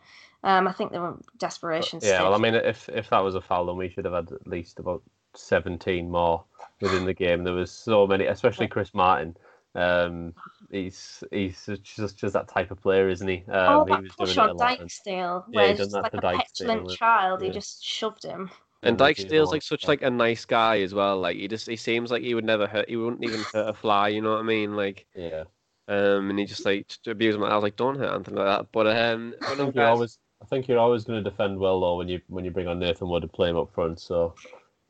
Um, 0.42 0.66
I 0.66 0.72
think 0.72 0.92
there 0.92 1.02
were 1.02 1.18
desperation. 1.36 2.00
Yeah, 2.02 2.22
well, 2.22 2.34
I 2.34 2.38
mean, 2.38 2.54
if 2.54 2.88
if 2.88 3.10
that 3.10 3.22
was 3.22 3.34
a 3.34 3.40
foul, 3.40 3.66
then 3.66 3.76
we 3.76 3.90
should 3.90 4.06
have 4.06 4.14
had 4.14 4.32
at 4.32 4.46
least 4.46 4.78
about 4.78 5.02
seventeen 5.34 6.10
more 6.10 6.44
within 6.80 7.04
the 7.04 7.12
game. 7.12 7.44
There 7.44 7.52
was 7.52 7.70
so 7.70 8.06
many, 8.06 8.24
especially 8.24 8.66
Chris 8.66 8.94
Martin. 8.94 9.36
Um, 9.74 10.32
he's 10.70 11.22
he's 11.30 11.68
just 11.82 12.16
just 12.16 12.32
that 12.32 12.48
type 12.48 12.70
of 12.70 12.80
player, 12.80 13.10
isn't 13.10 13.28
he? 13.28 13.44
Um, 13.48 13.80
oh, 13.80 13.84
that 13.84 14.02
he 14.04 14.08
push 14.18 14.38
on 14.38 14.56
Dijksteel, 14.56 15.44
where 15.52 15.66
yeah, 15.66 15.74
he's 15.74 15.92
like 15.92 16.14
a 16.14 16.20
petulant 16.20 16.90
child. 16.92 17.42
Yeah. 17.42 17.48
He 17.48 17.52
just 17.52 17.84
shoved 17.84 18.24
him. 18.24 18.50
And 18.82 18.96
Dijksteel's 18.96 19.50
like 19.50 19.62
such 19.62 19.86
like 19.86 20.02
a 20.02 20.10
nice 20.10 20.44
guy 20.44 20.80
as 20.80 20.94
well. 20.94 21.20
Like 21.20 21.36
he 21.36 21.46
just 21.48 21.68
he 21.68 21.76
seems 21.76 22.10
like 22.10 22.22
he 22.22 22.34
would 22.34 22.44
never 22.44 22.66
hurt. 22.66 22.88
He 22.88 22.96
wouldn't 22.96 23.24
even 23.24 23.40
hurt 23.52 23.68
a 23.68 23.74
fly. 23.74 24.08
You 24.08 24.22
know 24.22 24.30
what 24.30 24.40
I 24.40 24.44
mean? 24.44 24.76
Like 24.76 25.04
yeah. 25.14 25.44
Um, 25.88 26.28
and 26.28 26.38
he 26.38 26.44
just 26.44 26.64
like 26.66 26.88
just 26.88 27.06
abused 27.06 27.36
him. 27.36 27.44
I 27.44 27.54
was 27.54 27.62
like, 27.62 27.76
don't 27.76 27.98
hurt 27.98 28.12
Anthony 28.12 28.36
like 28.36 28.58
that. 28.58 28.66
But 28.72 28.86
um, 28.88 29.34
I 29.42 29.54
think 29.54 29.74
you're 29.74 29.86
always, 29.86 30.18
I 30.42 30.44
think 30.44 30.68
you're 30.68 30.78
always 30.78 31.04
going 31.04 31.22
to 31.22 31.30
defend 31.30 31.58
well 31.58 31.80
though 31.80 31.96
when 31.96 32.08
you 32.08 32.20
when 32.28 32.44
you 32.44 32.50
bring 32.50 32.68
on 32.68 32.78
Nathan 32.78 33.08
Wood 33.08 33.22
to 33.22 33.28
play 33.28 33.48
him 33.48 33.56
up 33.56 33.72
front. 33.72 33.98
So, 33.98 34.34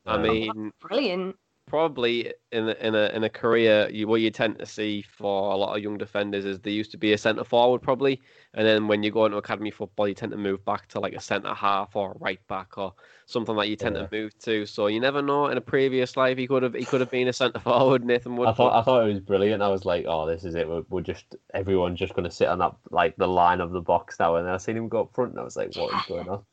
I 0.05 0.15
um, 0.15 0.23
mean, 0.23 0.71
brilliant 0.81 1.37
probably 1.69 2.33
in 2.51 2.67
a, 2.67 2.73
in 2.73 2.95
a 2.95 3.05
in 3.13 3.23
a 3.23 3.29
career, 3.29 3.89
you, 3.89 4.07
what 4.07 4.21
you 4.21 4.31
tend 4.31 4.59
to 4.59 4.65
see 4.65 5.01
for 5.01 5.53
a 5.53 5.55
lot 5.55 5.77
of 5.77 5.81
young 5.81 5.97
defenders 5.97 6.43
is 6.43 6.59
they 6.59 6.71
used 6.71 6.91
to 6.91 6.97
be 6.97 7.13
a 7.13 7.17
centre 7.17 7.43
forward 7.43 7.81
probably, 7.81 8.19
and 8.55 8.67
then 8.67 8.87
when 8.87 9.03
you 9.03 9.11
go 9.11 9.25
into 9.25 9.37
academy 9.37 9.71
football, 9.71 10.07
you 10.07 10.13
tend 10.13 10.31
to 10.31 10.37
move 10.37 10.65
back 10.65 10.87
to 10.89 10.99
like 10.99 11.13
a 11.13 11.21
centre 11.21 11.53
half 11.53 11.95
or 11.95 12.11
a 12.11 12.17
right 12.17 12.45
back 12.47 12.77
or 12.77 12.93
something 13.27 13.55
like 13.55 13.69
you 13.69 13.75
tend 13.75 13.95
yeah. 13.95 14.07
to 14.07 14.09
move 14.11 14.37
to. 14.39 14.65
So 14.65 14.87
you 14.87 14.99
never 14.99 15.21
know. 15.21 15.47
In 15.47 15.57
a 15.57 15.61
previous 15.61 16.17
life, 16.17 16.37
he 16.37 16.47
could 16.47 16.63
have 16.63 16.73
he 16.73 16.83
could 16.83 16.99
have 16.99 17.11
been 17.11 17.27
a 17.27 17.33
centre 17.33 17.59
forward. 17.69 18.03
Nathan 18.03 18.35
Wood. 18.35 18.49
I 18.49 18.53
thought 18.53 18.79
I 18.79 18.83
thought 18.83 19.07
it 19.07 19.13
was 19.13 19.21
brilliant. 19.21 19.61
I 19.61 19.69
was 19.69 19.85
like, 19.85 20.05
oh, 20.07 20.25
this 20.25 20.43
is 20.43 20.55
it. 20.55 20.67
We're, 20.67 20.83
we're 20.89 21.01
just 21.01 21.35
everyone's 21.53 21.99
just 21.99 22.15
going 22.15 22.29
to 22.29 22.35
sit 22.35 22.47
on 22.47 22.59
that 22.59 22.75
like 22.89 23.15
the 23.17 23.27
line 23.27 23.61
of 23.61 23.71
the 23.71 23.81
box 23.81 24.17
now. 24.19 24.35
And 24.35 24.47
then 24.47 24.53
I 24.53 24.57
seen 24.57 24.75
him 24.75 24.89
go 24.89 25.01
up 25.01 25.13
front, 25.13 25.31
and 25.31 25.39
I 25.39 25.43
was 25.43 25.55
like, 25.55 25.75
what 25.75 25.93
is 25.93 26.05
going 26.07 26.29
on? 26.29 26.43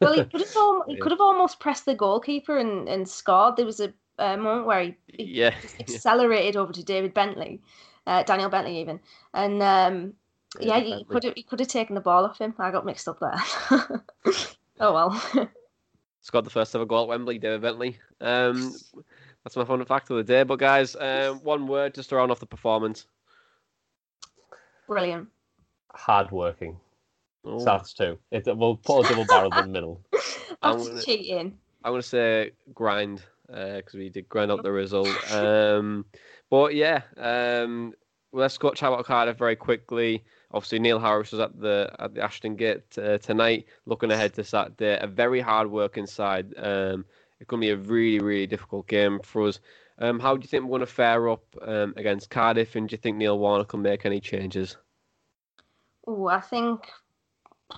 well, 0.00 0.14
he 0.14 0.24
could 0.24 0.40
have 0.40 0.56
he 0.86 0.96
could 0.96 1.12
have 1.12 1.20
almost 1.20 1.60
pressed 1.60 1.86
the 1.86 1.94
goalkeeper 1.94 2.58
and, 2.58 2.88
and 2.88 3.08
scored. 3.08 3.56
There 3.56 3.66
was 3.66 3.80
a 3.80 3.92
uh, 4.18 4.36
moment 4.36 4.66
where 4.66 4.82
he, 4.82 4.96
he 5.08 5.24
yeah. 5.40 5.54
accelerated 5.80 6.56
over 6.56 6.72
to 6.72 6.84
David 6.84 7.14
Bentley, 7.14 7.60
uh, 8.06 8.22
Daniel 8.22 8.50
Bentley 8.50 8.80
even, 8.80 9.00
and 9.34 9.62
um, 9.62 10.14
yeah, 10.60 10.76
yeah 10.78 10.96
he 10.96 11.04
could 11.04 11.24
have 11.24 11.34
he 11.34 11.42
could 11.42 11.60
have 11.60 11.68
taken 11.68 11.94
the 11.94 12.00
ball 12.00 12.24
off 12.24 12.38
him. 12.38 12.54
I 12.58 12.70
got 12.70 12.86
mixed 12.86 13.08
up 13.08 13.20
there. 13.20 13.42
oh 14.80 14.92
well. 14.92 15.22
Scored 16.20 16.44
the 16.44 16.50
first 16.50 16.74
ever 16.76 16.86
goal 16.86 17.02
at 17.02 17.08
Wembley, 17.08 17.38
David 17.38 17.62
Bentley. 17.62 17.98
Um, 18.20 18.72
that's 19.42 19.56
my 19.56 19.64
fun 19.64 19.84
fact 19.84 20.08
of 20.10 20.18
the 20.18 20.22
day. 20.22 20.44
But 20.44 20.60
guys, 20.60 20.94
um, 20.94 21.38
one 21.42 21.66
word 21.66 21.94
just 21.94 22.10
to 22.10 22.16
round 22.16 22.30
off 22.30 22.38
the 22.38 22.46
performance. 22.46 23.06
Brilliant. 24.86 25.28
Hard 25.94 26.30
working. 26.30 26.78
Oh. 27.44 27.58
Souths 27.58 27.92
too. 27.92 28.18
It, 28.30 28.46
we'll 28.56 28.76
put 28.76 29.04
a 29.04 29.08
double 29.08 29.24
barrel 29.24 29.52
in 29.52 29.66
the 29.66 29.72
middle. 29.72 30.00
That's 30.62 30.88
gonna, 30.88 31.02
cheating. 31.02 31.58
I'm 31.84 31.92
going 31.92 32.02
to 32.02 32.08
say 32.08 32.52
grind 32.72 33.22
because 33.46 33.94
uh, 33.94 33.98
we 33.98 34.08
did 34.08 34.28
grind 34.28 34.50
out 34.50 34.62
the 34.62 34.72
result. 34.72 35.08
Um, 35.32 36.04
but 36.50 36.74
yeah, 36.74 37.02
um, 37.16 37.92
let's 38.32 38.58
go 38.58 38.72
chat 38.72 38.92
about 38.92 39.04
Cardiff 39.04 39.36
very 39.36 39.56
quickly. 39.56 40.24
Obviously, 40.52 40.78
Neil 40.78 40.98
Harris 40.98 41.32
was 41.32 41.40
at 41.40 41.58
the 41.58 41.94
at 41.98 42.14
the 42.14 42.22
Ashton 42.22 42.56
Gate 42.56 42.82
uh, 42.98 43.18
tonight, 43.18 43.66
looking 43.86 44.10
ahead 44.10 44.34
to 44.34 44.44
Saturday. 44.44 44.98
A 45.00 45.06
very 45.06 45.40
hard 45.40 45.70
working 45.70 46.06
side. 46.06 46.52
Um, 46.56 47.04
it's 47.40 47.48
going 47.48 47.60
to 47.60 47.66
be 47.66 47.70
a 47.70 47.76
really 47.76 48.24
really 48.24 48.46
difficult 48.46 48.86
game 48.86 49.20
for 49.22 49.48
us. 49.48 49.60
Um, 49.98 50.18
how 50.18 50.36
do 50.36 50.42
you 50.42 50.48
think 50.48 50.64
we're 50.64 50.78
going 50.78 50.80
to 50.80 50.86
fare 50.86 51.28
up 51.28 51.44
um, 51.62 51.94
against 51.96 52.30
Cardiff, 52.30 52.76
and 52.76 52.88
do 52.88 52.94
you 52.94 52.98
think 52.98 53.16
Neil 53.16 53.38
Warnock 53.38 53.68
can 53.68 53.82
make 53.82 54.04
any 54.04 54.20
changes? 54.20 54.76
Oh, 56.06 56.26
I 56.26 56.40
think 56.40 56.88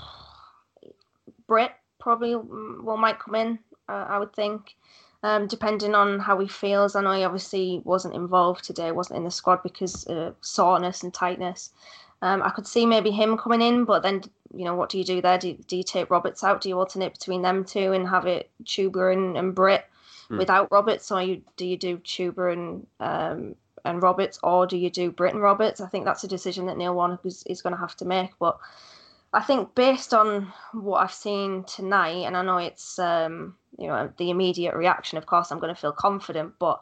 Brett 1.46 1.79
probably 1.98 2.35
will 2.37 2.96
might 2.96 3.18
come 3.18 3.35
in. 3.35 3.59
Uh, 3.88 4.07
I 4.09 4.18
would 4.18 4.35
think 4.35 4.74
um, 5.25 5.47
depending 5.47 5.95
on 5.95 6.21
how 6.21 6.39
he 6.39 6.47
feels. 6.47 6.95
I 6.95 7.01
know 7.01 7.13
he 7.13 7.25
obviously 7.25 7.81
wasn't 7.85 8.15
involved 8.15 8.63
today, 8.63 8.93
wasn't 8.93 9.17
in 9.17 9.25
the 9.25 9.31
squad 9.31 9.63
because 9.63 10.05
of 10.05 10.37
soreness 10.43 11.03
and 11.03 11.15
tightness. 11.15 11.71
Um, 12.21 12.43
I 12.43 12.51
could 12.51 12.67
see 12.67 12.85
maybe 12.85 13.11
him 13.11 13.39
coming 13.39 13.63
in, 13.63 13.87
but 13.87 14.03
then 14.03 14.23
you 14.55 14.67
know 14.67 14.75
what 14.75 14.91
do 14.91 14.99
you 14.99 15.05
do 15.05 15.23
there? 15.23 15.39
Do, 15.39 15.55
do 15.67 15.79
you 15.79 15.83
take 15.83 16.11
Roberts 16.11 16.45
out? 16.45 16.61
Do 16.61 16.69
you 16.69 16.79
alternate 16.79 17.15
between 17.15 17.41
them 17.41 17.65
two 17.65 17.95
and 17.95 18.07
have 18.07 18.27
it 18.27 18.51
Chuba 18.65 19.15
and, 19.15 19.37
and 19.37 19.55
Britt 19.55 19.87
hmm. 20.29 20.37
without 20.37 20.71
Roberts, 20.71 21.11
or 21.11 21.23
you 21.23 21.41
do 21.57 21.67
you 21.67 21.79
do 21.79 21.97
Chuba 21.99 22.53
and 22.53 22.87
um, 23.01 23.57
and 23.87 24.03
Roberts, 24.03 24.39
or 24.43 24.67
do 24.67 24.77
you 24.77 24.91
do 24.91 25.11
Britt 25.11 25.33
and 25.33 25.43
Roberts? 25.43 25.81
I 25.81 25.89
think 25.89 26.05
that's 26.05 26.25
a 26.25 26.29
decision 26.29 26.67
that 26.67 26.77
Neil 26.77 26.95
Warnock 26.95 27.25
is, 27.25 27.43
is 27.47 27.63
going 27.63 27.75
to 27.75 27.81
have 27.81 27.97
to 27.97 28.05
make. 28.05 28.31
But 28.39 28.59
I 29.35 29.42
think 29.42 29.75
based 29.75 30.14
on 30.14 30.53
what 30.73 31.03
I've 31.03 31.12
seen 31.12 31.64
tonight, 31.64 32.25
and 32.25 32.37
I 32.37 32.42
know 32.42 32.59
it's 32.59 32.99
um, 32.99 33.57
you 33.79 33.88
know 33.88 34.12
the 34.16 34.31
immediate 34.31 34.77
reaction. 34.77 35.18
Of 35.18 35.27
course, 35.27 35.51
I'm 35.51 35.59
going 35.59 35.75
to 35.75 35.81
feel 35.81 35.92
confident, 35.92 36.55
but 36.61 36.81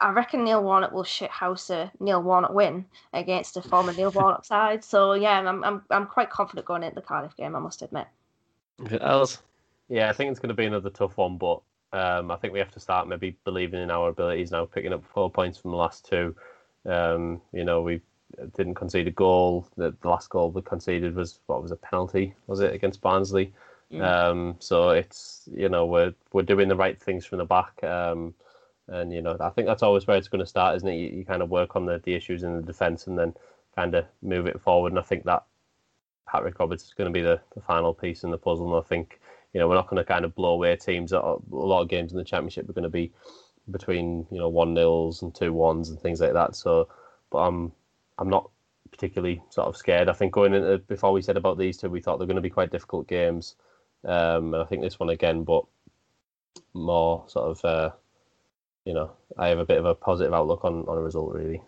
I 0.00 0.10
reckon 0.10 0.44
Neil 0.44 0.62
Warnock 0.62 0.92
will 0.92 1.02
shithouse 1.02 1.70
a 1.70 1.90
Neil 1.98 2.22
Warnock 2.22 2.52
win 2.52 2.86
against 3.12 3.56
a 3.56 3.62
former 3.62 3.92
Neil 3.92 4.10
Warnock 4.14 4.44
side. 4.44 4.84
So 4.84 5.14
yeah, 5.14 5.40
I'm 5.40 5.64
I'm 5.64 5.82
I'm 5.90 6.06
quite 6.06 6.30
confident 6.30 6.66
going 6.66 6.84
into 6.84 6.94
the 6.94 7.02
Cardiff 7.02 7.36
game. 7.36 7.56
I 7.56 7.58
must 7.58 7.82
admit. 7.82 8.06
Else? 9.00 9.42
Yeah, 9.88 10.08
I 10.08 10.12
think 10.12 10.30
it's 10.30 10.40
going 10.40 10.48
to 10.48 10.54
be 10.54 10.66
another 10.66 10.90
tough 10.90 11.16
one, 11.16 11.36
but 11.36 11.62
um, 11.92 12.30
I 12.30 12.36
think 12.36 12.52
we 12.52 12.60
have 12.60 12.72
to 12.72 12.80
start 12.80 13.08
maybe 13.08 13.36
believing 13.44 13.82
in 13.82 13.90
our 13.90 14.08
abilities 14.08 14.52
now, 14.52 14.64
picking 14.64 14.92
up 14.92 15.04
four 15.04 15.30
points 15.30 15.58
from 15.58 15.72
the 15.72 15.76
last 15.76 16.08
two. 16.08 16.34
Um, 16.86 17.40
you 17.52 17.64
know, 17.64 17.82
we 17.82 18.00
didn't 18.56 18.74
concede 18.74 19.08
a 19.08 19.10
goal. 19.10 19.68
The, 19.76 19.94
the, 20.00 20.08
last 20.08 20.30
goal 20.30 20.50
we 20.50 20.62
conceded 20.62 21.14
was 21.14 21.40
what 21.46 21.62
was 21.62 21.70
a 21.70 21.76
penalty? 21.76 22.34
Was 22.46 22.60
it 22.60 22.74
against 22.74 23.00
Barnsley? 23.00 23.52
Mm. 23.92 24.02
Um, 24.02 24.56
so 24.58 24.90
it's 24.90 25.48
you 25.54 25.68
know 25.68 25.86
we're 25.86 26.14
we're 26.32 26.42
doing 26.42 26.68
the 26.68 26.76
right 26.76 27.00
things 27.00 27.26
from 27.26 27.38
the 27.38 27.44
back. 27.44 27.82
Um, 27.84 28.34
and 28.88 29.12
you 29.12 29.22
know, 29.22 29.36
I 29.40 29.50
think 29.50 29.66
that's 29.66 29.82
always 29.82 30.06
where 30.06 30.16
it's 30.16 30.28
going 30.28 30.40
to 30.40 30.46
start, 30.46 30.76
isn't 30.76 30.88
it? 30.88 30.96
You, 30.96 31.18
you 31.18 31.24
kind 31.24 31.42
of 31.42 31.50
work 31.50 31.76
on 31.76 31.86
the, 31.86 32.00
the 32.04 32.14
issues 32.14 32.42
in 32.42 32.56
the 32.56 32.62
defence 32.62 33.06
and 33.06 33.18
then 33.18 33.34
kind 33.76 33.94
of 33.94 34.04
move 34.22 34.46
it 34.46 34.60
forward. 34.60 34.92
And 34.92 34.98
I 34.98 35.02
think 35.02 35.24
that 35.24 35.44
Patrick 36.28 36.58
Roberts 36.58 36.84
is 36.84 36.94
going 36.94 37.12
to 37.12 37.16
be 37.16 37.22
the, 37.22 37.40
the 37.54 37.60
final 37.60 37.94
piece 37.94 38.24
in 38.24 38.30
the 38.30 38.38
puzzle. 38.38 38.74
And 38.74 38.84
I 38.84 38.88
think 38.88 39.20
you 39.52 39.60
know 39.60 39.68
we're 39.68 39.76
not 39.76 39.88
going 39.88 40.02
to 40.02 40.04
kind 40.04 40.24
of 40.24 40.34
blow 40.34 40.54
away 40.54 40.74
teams. 40.76 41.12
A 41.12 41.36
lot 41.50 41.82
of 41.82 41.88
games 41.88 42.12
in 42.12 42.18
the 42.18 42.24
championship 42.24 42.68
are 42.68 42.72
going 42.72 42.82
to 42.82 42.88
be 42.88 43.12
between 43.70 44.26
you 44.30 44.38
know 44.38 44.48
one 44.48 44.74
nils 44.74 45.22
and 45.22 45.34
two 45.34 45.52
ones 45.52 45.90
and 45.90 46.00
things 46.00 46.20
like 46.20 46.32
that. 46.32 46.56
So, 46.56 46.88
but 47.30 47.38
I'm 47.38 47.72
I'm 48.22 48.30
not 48.30 48.48
particularly 48.90 49.42
sort 49.50 49.66
of 49.66 49.76
scared. 49.76 50.08
I 50.08 50.12
think 50.12 50.32
going 50.32 50.54
into 50.54 50.78
before 50.78 51.12
we 51.12 51.22
said 51.22 51.36
about 51.36 51.58
these 51.58 51.76
two, 51.76 51.90
we 51.90 52.00
thought 52.00 52.18
they're 52.18 52.26
going 52.26 52.36
to 52.36 52.40
be 52.40 52.50
quite 52.50 52.70
difficult 52.70 53.08
games. 53.08 53.56
Um, 54.04 54.54
and 54.54 54.62
I 54.62 54.64
think 54.64 54.82
this 54.82 55.00
one 55.00 55.10
again, 55.10 55.42
but 55.42 55.64
more 56.72 57.24
sort 57.26 57.50
of 57.50 57.64
uh, 57.64 57.90
you 58.84 58.94
know, 58.94 59.12
I 59.36 59.48
have 59.48 59.58
a 59.58 59.64
bit 59.64 59.78
of 59.78 59.86
a 59.86 59.94
positive 59.94 60.32
outlook 60.32 60.64
on, 60.64 60.84
on 60.86 60.98
a 60.98 61.02
result, 61.02 61.34
really. 61.34 61.62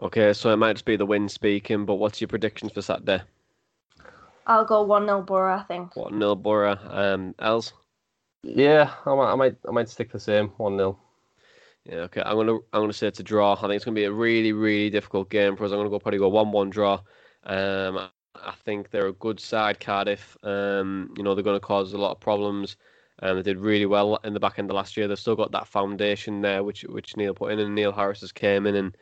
Okay, 0.00 0.32
so 0.32 0.52
it 0.52 0.56
might 0.56 0.74
just 0.74 0.84
be 0.84 0.96
the 0.96 1.06
wind 1.06 1.30
speaking, 1.30 1.84
but 1.84 1.94
what's 1.94 2.20
your 2.20 2.28
predictions 2.28 2.72
for 2.72 2.82
Saturday? 2.82 3.22
I'll 4.46 4.64
go 4.64 4.82
1 4.82 5.06
0 5.06 5.22
Boro, 5.22 5.54
I 5.54 5.62
think. 5.62 5.96
1 5.96 6.18
0 6.18 6.34
Boro. 6.36 6.78
Um, 6.90 7.34
Els? 7.38 7.72
Yeah, 8.42 8.92
I 9.04 9.14
might, 9.14 9.32
I 9.32 9.34
might, 9.34 9.56
I 9.66 9.70
might 9.72 9.88
stick 9.88 10.12
the 10.12 10.20
same 10.20 10.48
1 10.56 10.76
0. 10.76 10.98
Yeah, 11.88 12.00
okay. 12.00 12.22
I'm 12.24 12.36
gonna, 12.36 12.54
I'm 12.72 12.82
gonna 12.82 12.92
say 12.92 13.08
it's 13.08 13.20
a 13.20 13.24
draw. 13.24 13.54
I 13.54 13.62
think 13.62 13.74
it's 13.74 13.84
gonna 13.84 13.94
be 13.94 14.04
a 14.04 14.12
really, 14.12 14.52
really 14.52 14.90
difficult 14.90 15.30
game 15.30 15.56
for 15.56 15.64
us. 15.64 15.72
I'm 15.72 15.78
gonna 15.78 15.90
go 15.90 15.98
probably 15.98 16.18
go 16.18 16.28
one-one 16.28 16.70
draw. 16.70 17.00
Um, 17.44 17.98
I 18.34 18.52
think 18.64 18.90
they're 18.90 19.08
a 19.08 19.12
good 19.14 19.40
side, 19.40 19.80
Cardiff. 19.80 20.36
Um, 20.44 21.14
you 21.16 21.24
know, 21.24 21.34
they're 21.34 21.44
gonna 21.44 21.60
cause 21.60 21.92
a 21.94 21.98
lot 21.98 22.12
of 22.12 22.20
problems. 22.20 22.76
Um, 23.22 23.36
they 23.36 23.42
did 23.42 23.58
really 23.58 23.86
well 23.86 24.16
in 24.24 24.34
the 24.34 24.40
back 24.40 24.58
end 24.58 24.70
of 24.70 24.76
last 24.76 24.96
year. 24.96 25.08
They've 25.08 25.18
still 25.18 25.36
got 25.36 25.52
that 25.52 25.66
foundation 25.66 26.42
there, 26.42 26.62
which 26.62 26.82
which 26.84 27.16
Neil 27.16 27.34
put 27.34 27.52
in, 27.52 27.58
and 27.58 27.74
Neil 27.74 27.92
Harris 27.92 28.20
has 28.20 28.32
came 28.32 28.66
in 28.66 28.74
and 28.76 28.96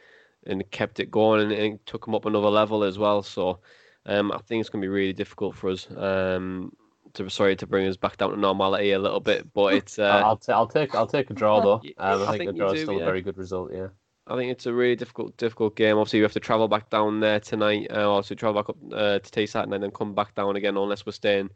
and 0.46 0.70
kept 0.70 1.00
it 1.00 1.10
going 1.10 1.40
and, 1.42 1.52
and 1.52 1.86
took 1.86 2.04
them 2.06 2.14
up 2.14 2.24
another 2.24 2.48
level 2.48 2.84
as 2.84 2.98
well. 2.98 3.22
So 3.22 3.60
um, 4.06 4.32
I 4.32 4.38
think 4.38 4.60
it's 4.60 4.70
going 4.70 4.80
to 4.82 4.86
be 4.86 4.90
really 4.94 5.12
difficult 5.12 5.56
for 5.56 5.70
us. 5.70 5.90
Um, 5.96 6.72
to 7.16 7.28
sorry 7.30 7.56
to 7.56 7.66
bring 7.66 7.86
us 7.86 7.96
back 7.96 8.16
down 8.16 8.30
to 8.30 8.36
normality 8.36 8.92
a 8.92 8.98
little 8.98 9.20
bit, 9.20 9.52
but 9.52 9.74
it's. 9.74 9.98
Uh, 10.06 10.22
I'll, 10.24 10.36
t- 10.36 10.52
I'll 10.52 10.68
take 10.68 10.94
I'll 10.94 11.06
take 11.06 11.30
a 11.30 11.34
draw 11.34 11.60
though. 11.60 11.82
Um, 11.98 12.22
I, 12.22 12.24
I, 12.24 12.26
think, 12.26 12.38
think 12.38 12.50
a 12.50 12.52
draw 12.54 12.68
do, 12.68 12.74
is 12.74 12.82
still 12.82 12.94
yeah. 12.94 13.02
a 13.02 13.04
very 13.04 13.22
good 13.22 13.38
result. 13.38 13.72
Yeah. 13.72 13.88
I 14.28 14.36
think 14.36 14.50
it's 14.50 14.66
a 14.66 14.72
really 14.72 14.96
difficult, 14.96 15.36
difficult 15.36 15.76
game. 15.76 15.96
Obviously, 15.96 16.18
we 16.18 16.24
have 16.24 16.32
to 16.32 16.40
travel 16.40 16.68
back 16.68 16.90
down 16.90 17.20
there 17.20 17.40
tonight. 17.40 17.88
Uh, 17.90 18.10
also, 18.10 18.34
travel 18.34 18.60
back 18.60 18.68
up 18.68 18.76
uh, 18.92 19.18
to 19.20 19.30
Teesside 19.30 19.72
and 19.72 19.82
then 19.82 19.90
come 19.90 20.14
back 20.14 20.34
down 20.34 20.56
again, 20.56 20.76
unless 20.76 21.06
we're 21.06 21.12
staying 21.12 21.50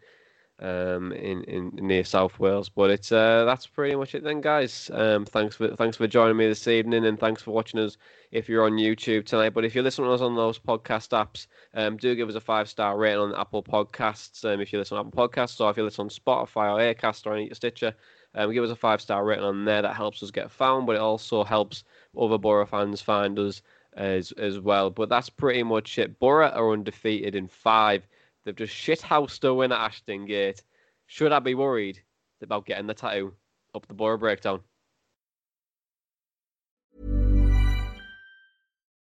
um, 0.61 1.13
in, 1.13 1.43
in 1.45 1.71
near 1.75 2.05
South 2.05 2.39
Wales. 2.39 2.69
But 2.69 2.91
it's 2.91 3.13
uh, 3.13 3.45
that's 3.45 3.67
pretty 3.67 3.97
much 3.97 4.15
it 4.15 4.23
then, 4.23 4.41
guys. 4.41 4.91
Um, 4.93 5.25
thanks 5.25 5.57
for 5.57 5.75
thanks 5.77 5.97
for 5.97 6.07
joining 6.07 6.37
me 6.37 6.47
this 6.47 6.69
evening, 6.69 7.07
and 7.07 7.19
thanks 7.19 7.43
for 7.43 7.53
watching 7.53 7.81
us 7.81 7.97
if 8.31 8.49
you're 8.49 8.65
on 8.65 8.73
YouTube 8.73 9.25
tonight. 9.25 9.51
But 9.51 9.65
if 9.65 9.75
you're 9.75 9.85
listening 9.85 10.09
to 10.09 10.15
us 10.15 10.21
on 10.21 10.37
those 10.37 10.59
podcast 10.59 11.11
apps, 11.11 11.47
um, 11.75 11.97
do 11.97 12.15
give 12.15 12.29
us 12.29 12.35
a 12.35 12.41
five 12.41 12.69
star 12.69 12.97
rating 12.97 13.21
on 13.21 13.35
Apple 13.35 13.63
Podcasts. 13.63 14.45
Um, 14.45 14.61
if 14.61 14.73
you 14.73 14.79
listen 14.79 14.99
on 14.99 15.07
Apple 15.07 15.29
Podcasts, 15.29 15.61
or 15.61 15.71
if 15.71 15.77
you 15.77 15.85
listen 15.85 16.03
on 16.03 16.11
Spotify 16.11 16.73
or 16.73 16.95
Acast 16.95 17.27
or 17.27 17.35
any 17.35 17.51
Stitcher, 17.55 17.95
um, 18.35 18.53
give 18.53 18.65
us 18.65 18.71
a 18.71 18.77
five 18.77 19.01
star 19.01 19.25
rating 19.25 19.45
on 19.45 19.65
there. 19.65 19.83
That 19.83 19.97
helps 19.97 20.23
us 20.23 20.31
get 20.31 20.51
found, 20.51 20.87
but 20.87 20.97
it 20.97 21.01
also 21.01 21.43
helps 21.45 21.85
other 22.19 22.39
Boro 22.39 22.67
fans 22.67 23.01
find 23.01 23.39
us 23.39 23.63
as 23.95 24.33
as 24.33 24.61
well. 24.61 24.91
But 24.91 25.09
that's 25.09 25.31
pretty 25.31 25.63
much 25.63 25.99
it. 25.99 26.19
Boro 26.19 26.49
are 26.49 26.73
undefeated 26.73 27.35
in 27.35 27.49
five 27.49 28.07
They've 28.45 28.57
just 28.57 28.75
shithoused 28.75 29.47
a 29.47 29.55
win 29.55 29.73
at 29.73 29.79
Ashton 29.79 30.27
Gate. 30.27 30.63
Should 31.07 31.33
I 31.33 31.39
be 31.41 31.55
worried 31.55 32.03
about 32.43 32.67
getting 32.67 32.87
the 32.87 32.95
tattoo 32.95 33.35
up 33.75 33.87
the 33.87 33.95
Boro 33.95 34.17
breakdown? 34.17 34.61